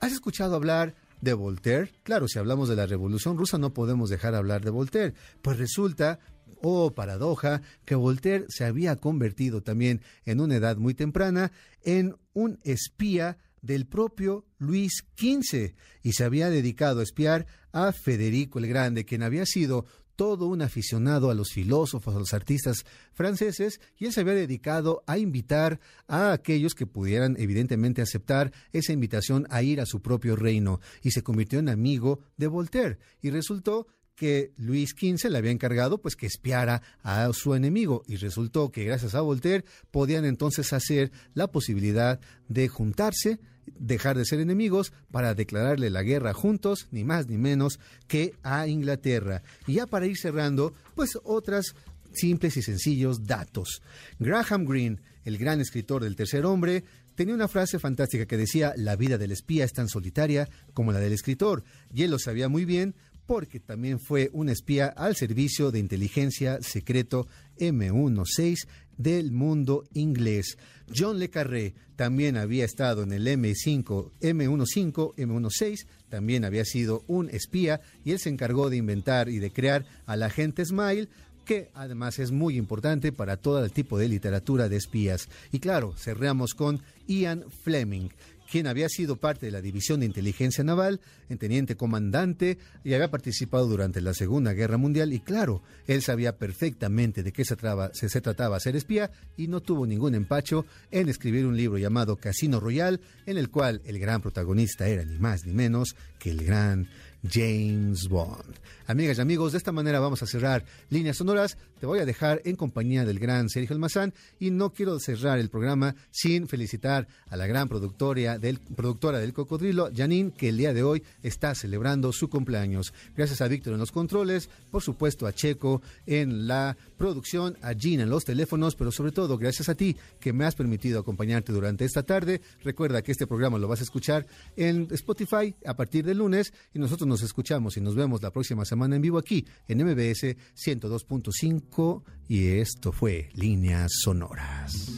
¿Has 0.00 0.12
escuchado 0.12 0.56
hablar 0.56 0.94
de 1.20 1.34
Voltaire? 1.34 1.92
Claro, 2.02 2.26
si 2.26 2.38
hablamos 2.38 2.70
de 2.70 2.76
la 2.76 2.86
Revolución 2.86 3.36
Rusa 3.36 3.58
no 3.58 3.74
podemos 3.74 4.08
dejar 4.08 4.34
hablar 4.34 4.64
de 4.64 4.70
Voltaire. 4.70 5.14
Pues 5.42 5.58
resulta 5.58 6.18
oh 6.62 6.92
paradoja, 6.94 7.62
que 7.84 7.94
Voltaire 7.94 8.46
se 8.48 8.64
había 8.64 8.96
convertido 8.96 9.62
también 9.62 10.02
en 10.24 10.40
una 10.40 10.56
edad 10.56 10.76
muy 10.76 10.94
temprana 10.94 11.52
en 11.84 12.16
un 12.32 12.58
espía 12.64 13.38
del 13.62 13.86
propio 13.86 14.44
Luis 14.58 15.04
XV 15.16 15.74
y 16.02 16.12
se 16.12 16.24
había 16.24 16.50
dedicado 16.50 17.00
a 17.00 17.02
espiar 17.02 17.46
a 17.72 17.92
Federico 17.92 18.58
el 18.58 18.66
Grande, 18.66 19.04
quien 19.04 19.22
había 19.22 19.46
sido 19.46 19.86
todo 20.20 20.48
un 20.48 20.60
aficionado 20.60 21.30
a 21.30 21.34
los 21.34 21.50
filósofos, 21.50 22.14
a 22.14 22.18
los 22.18 22.34
artistas 22.34 22.84
franceses, 23.14 23.80
y 23.96 24.04
él 24.04 24.12
se 24.12 24.20
había 24.20 24.34
dedicado 24.34 25.02
a 25.06 25.16
invitar 25.16 25.80
a 26.08 26.32
aquellos 26.32 26.74
que 26.74 26.86
pudieran 26.86 27.36
evidentemente 27.38 28.02
aceptar 28.02 28.52
esa 28.72 28.92
invitación 28.92 29.46
a 29.48 29.62
ir 29.62 29.80
a 29.80 29.86
su 29.86 30.02
propio 30.02 30.36
reino, 30.36 30.80
y 31.02 31.12
se 31.12 31.22
convirtió 31.22 31.58
en 31.58 31.70
amigo 31.70 32.20
de 32.36 32.48
Voltaire, 32.48 32.98
y 33.22 33.30
resultó 33.30 33.86
que 34.14 34.52
Luis 34.58 34.90
XV 34.90 35.30
le 35.30 35.38
había 35.38 35.50
encargado 35.52 36.02
pues 36.02 36.14
que 36.14 36.26
espiara 36.26 36.82
a 37.02 37.26
su 37.32 37.54
enemigo 37.54 38.02
y 38.06 38.16
resultó 38.16 38.70
que 38.70 38.84
gracias 38.84 39.14
a 39.14 39.22
Voltaire 39.22 39.64
podían 39.90 40.26
entonces 40.26 40.74
hacer 40.74 41.10
la 41.32 41.50
posibilidad 41.50 42.20
de 42.46 42.68
juntarse 42.68 43.40
dejar 43.78 44.16
de 44.16 44.24
ser 44.24 44.40
enemigos 44.40 44.92
para 45.10 45.34
declararle 45.34 45.90
la 45.90 46.02
guerra 46.02 46.34
juntos, 46.34 46.88
ni 46.90 47.04
más 47.04 47.28
ni 47.28 47.38
menos 47.38 47.78
que 48.06 48.34
a 48.42 48.66
Inglaterra. 48.66 49.42
Y 49.66 49.74
ya 49.74 49.86
para 49.86 50.06
ir 50.06 50.16
cerrando, 50.16 50.74
pues 50.94 51.18
otras 51.24 51.74
simples 52.12 52.56
y 52.56 52.62
sencillos 52.62 53.26
datos. 53.26 53.82
Graham 54.18 54.64
Greene, 54.64 54.98
el 55.24 55.38
gran 55.38 55.60
escritor 55.60 56.02
del 56.02 56.16
tercer 56.16 56.44
hombre, 56.44 56.84
tenía 57.14 57.34
una 57.34 57.48
frase 57.48 57.78
fantástica 57.78 58.26
que 58.26 58.36
decía, 58.36 58.72
la 58.76 58.96
vida 58.96 59.18
del 59.18 59.32
espía 59.32 59.64
es 59.64 59.72
tan 59.72 59.88
solitaria 59.88 60.48
como 60.72 60.92
la 60.92 61.00
del 61.00 61.12
escritor, 61.12 61.64
y 61.92 62.02
él 62.02 62.10
lo 62.10 62.18
sabía 62.18 62.48
muy 62.48 62.64
bien 62.64 62.94
porque 63.30 63.60
también 63.60 64.00
fue 64.00 64.28
un 64.32 64.48
espía 64.48 64.88
al 64.88 65.14
servicio 65.14 65.70
de 65.70 65.78
inteligencia 65.78 66.60
secreto 66.62 67.28
M16 67.60 68.66
del 68.98 69.30
mundo 69.30 69.84
inglés. 69.94 70.58
John 70.92 71.20
Le 71.20 71.30
Carré 71.30 71.74
también 71.94 72.36
había 72.36 72.64
estado 72.64 73.04
en 73.04 73.12
el 73.12 73.28
M5, 73.28 74.10
M15, 74.20 75.14
M16, 75.14 75.86
también 76.08 76.44
había 76.44 76.64
sido 76.64 77.04
un 77.06 77.30
espía 77.30 77.80
y 78.04 78.10
él 78.10 78.18
se 78.18 78.30
encargó 78.30 78.68
de 78.68 78.78
inventar 78.78 79.28
y 79.28 79.38
de 79.38 79.52
crear 79.52 79.86
al 80.06 80.24
agente 80.24 80.64
Smile, 80.64 81.08
que 81.44 81.70
además 81.74 82.18
es 82.18 82.32
muy 82.32 82.56
importante 82.56 83.12
para 83.12 83.36
todo 83.36 83.64
el 83.64 83.70
tipo 83.70 83.96
de 83.96 84.08
literatura 84.08 84.68
de 84.68 84.74
espías. 84.74 85.28
Y 85.52 85.60
claro, 85.60 85.94
cerramos 85.96 86.54
con 86.54 86.82
Ian 87.06 87.44
Fleming, 87.62 88.08
quien 88.50 88.66
había 88.66 88.88
sido 88.88 89.16
parte 89.16 89.46
de 89.46 89.52
la 89.52 89.60
División 89.62 90.00
de 90.00 90.06
Inteligencia 90.06 90.64
Naval, 90.64 91.00
en 91.28 91.38
teniente 91.38 91.76
comandante, 91.76 92.58
y 92.82 92.94
había 92.94 93.10
participado 93.10 93.66
durante 93.66 94.00
la 94.00 94.12
Segunda 94.12 94.52
Guerra 94.52 94.76
Mundial, 94.76 95.12
y 95.12 95.20
claro, 95.20 95.62
él 95.86 96.02
sabía 96.02 96.36
perfectamente 96.36 97.22
de 97.22 97.32
qué 97.32 97.44
se, 97.44 97.56
trataba, 97.56 97.94
se, 97.94 98.08
se 98.08 98.20
trataba 98.20 98.58
ser 98.58 98.74
espía, 98.74 99.10
y 99.36 99.46
no 99.46 99.60
tuvo 99.60 99.86
ningún 99.86 100.14
empacho 100.14 100.66
en 100.90 101.08
escribir 101.08 101.46
un 101.46 101.56
libro 101.56 101.78
llamado 101.78 102.16
Casino 102.16 102.58
Royal, 102.58 103.00
en 103.26 103.38
el 103.38 103.50
cual 103.50 103.82
el 103.84 103.98
gran 103.98 104.20
protagonista 104.20 104.88
era 104.88 105.04
ni 105.04 105.18
más 105.18 105.46
ni 105.46 105.52
menos 105.52 105.94
que 106.18 106.30
el 106.30 106.44
gran 106.44 106.88
James 107.28 108.08
Bond. 108.08 108.58
Amigas 108.86 109.18
y 109.18 109.20
amigos, 109.20 109.52
de 109.52 109.58
esta 109.58 109.70
manera 109.70 110.00
vamos 110.00 110.22
a 110.22 110.26
cerrar 110.26 110.64
líneas 110.88 111.16
sonoras. 111.16 111.56
Te 111.78 111.86
voy 111.86 112.00
a 112.00 112.04
dejar 112.04 112.42
en 112.44 112.56
compañía 112.56 113.04
del 113.04 113.20
gran 113.20 113.48
Sergio 113.48 113.74
Almazán 113.74 114.12
y 114.38 114.50
no 114.50 114.72
quiero 114.72 114.98
cerrar 114.98 115.38
el 115.38 115.48
programa 115.48 115.94
sin 116.10 116.48
felicitar 116.48 117.06
a 117.28 117.36
la 117.36 117.46
gran 117.46 117.68
productora 117.68 118.38
del, 118.38 118.58
productora 118.58 119.18
del 119.18 119.32
Cocodrilo, 119.32 119.90
Janine, 119.94 120.32
que 120.32 120.48
el 120.48 120.56
día 120.56 120.74
de 120.74 120.82
hoy 120.82 121.04
está 121.22 121.54
celebrando 121.54 122.12
su 122.12 122.28
cumpleaños. 122.28 122.92
Gracias 123.16 123.40
a 123.40 123.48
Víctor 123.48 123.74
en 123.74 123.78
los 123.78 123.92
controles, 123.92 124.50
por 124.70 124.82
supuesto 124.82 125.26
a 125.26 125.32
Checo 125.32 125.82
en 126.06 126.48
la 126.48 126.76
producción, 126.98 127.56
a 127.62 127.74
Gina 127.74 128.02
en 128.02 128.10
los 128.10 128.24
teléfonos, 128.24 128.74
pero 128.74 128.90
sobre 128.90 129.12
todo 129.12 129.38
gracias 129.38 129.68
a 129.68 129.74
ti 129.74 129.96
que 130.18 130.32
me 130.32 130.44
has 130.44 130.54
permitido 130.56 131.00
acompañarte 131.00 131.52
durante 131.52 131.84
esta 131.84 132.02
tarde. 132.02 132.40
Recuerda 132.64 133.02
que 133.02 133.12
este 133.12 133.26
programa 133.26 133.58
lo 133.58 133.68
vas 133.68 133.80
a 133.80 133.84
escuchar 133.84 134.26
en 134.56 134.88
Spotify 134.90 135.54
a 135.64 135.74
partir 135.74 136.04
del 136.04 136.18
lunes 136.18 136.52
y 136.74 136.78
nosotros 136.78 137.08
nos 137.10 137.22
escuchamos 137.22 137.76
y 137.76 137.80
nos 137.80 137.94
vemos 137.94 138.22
la 138.22 138.30
próxima 138.30 138.64
semana 138.64 138.96
en 138.96 139.02
vivo 139.02 139.18
aquí 139.18 139.44
en 139.68 139.84
MBS 139.84 140.36
102.5 140.56 142.02
y 142.28 142.46
esto 142.46 142.92
fue 142.92 143.30
Líneas 143.34 143.90
Sonoras. 144.02 144.88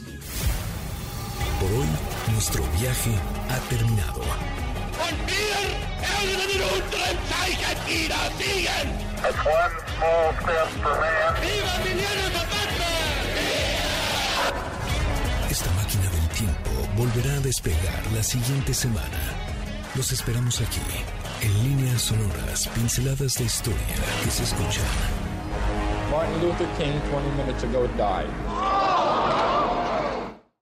Por 1.59 1.71
hoy, 1.71 1.87
nuestro 2.31 2.63
viaje 2.79 3.11
ha 3.49 3.59
terminado. 3.69 4.21
Esta 15.49 15.71
máquina 15.71 16.09
del 16.09 16.29
tiempo 16.29 16.69
volverá 16.95 17.33
a 17.35 17.39
despegar 17.39 18.11
la 18.13 18.23
siguiente 18.23 18.73
semana. 18.73 19.53
Los 19.95 20.11
esperamos 20.11 20.61
aquí 20.61 20.79
en 21.43 21.63
líneas 21.63 22.03
sonoras, 22.03 22.69
pinceladas 22.69 23.35
de 23.35 23.43
historia 23.43 23.95
que 24.23 24.31
se 24.31 24.43
escuchan. 24.43 24.85
Martin 26.09 26.41
Luther 26.41 26.67
King 26.77 26.99
20 27.11 27.31
minutes 27.37 27.63
ago 27.63 27.87
died. 27.97 29.32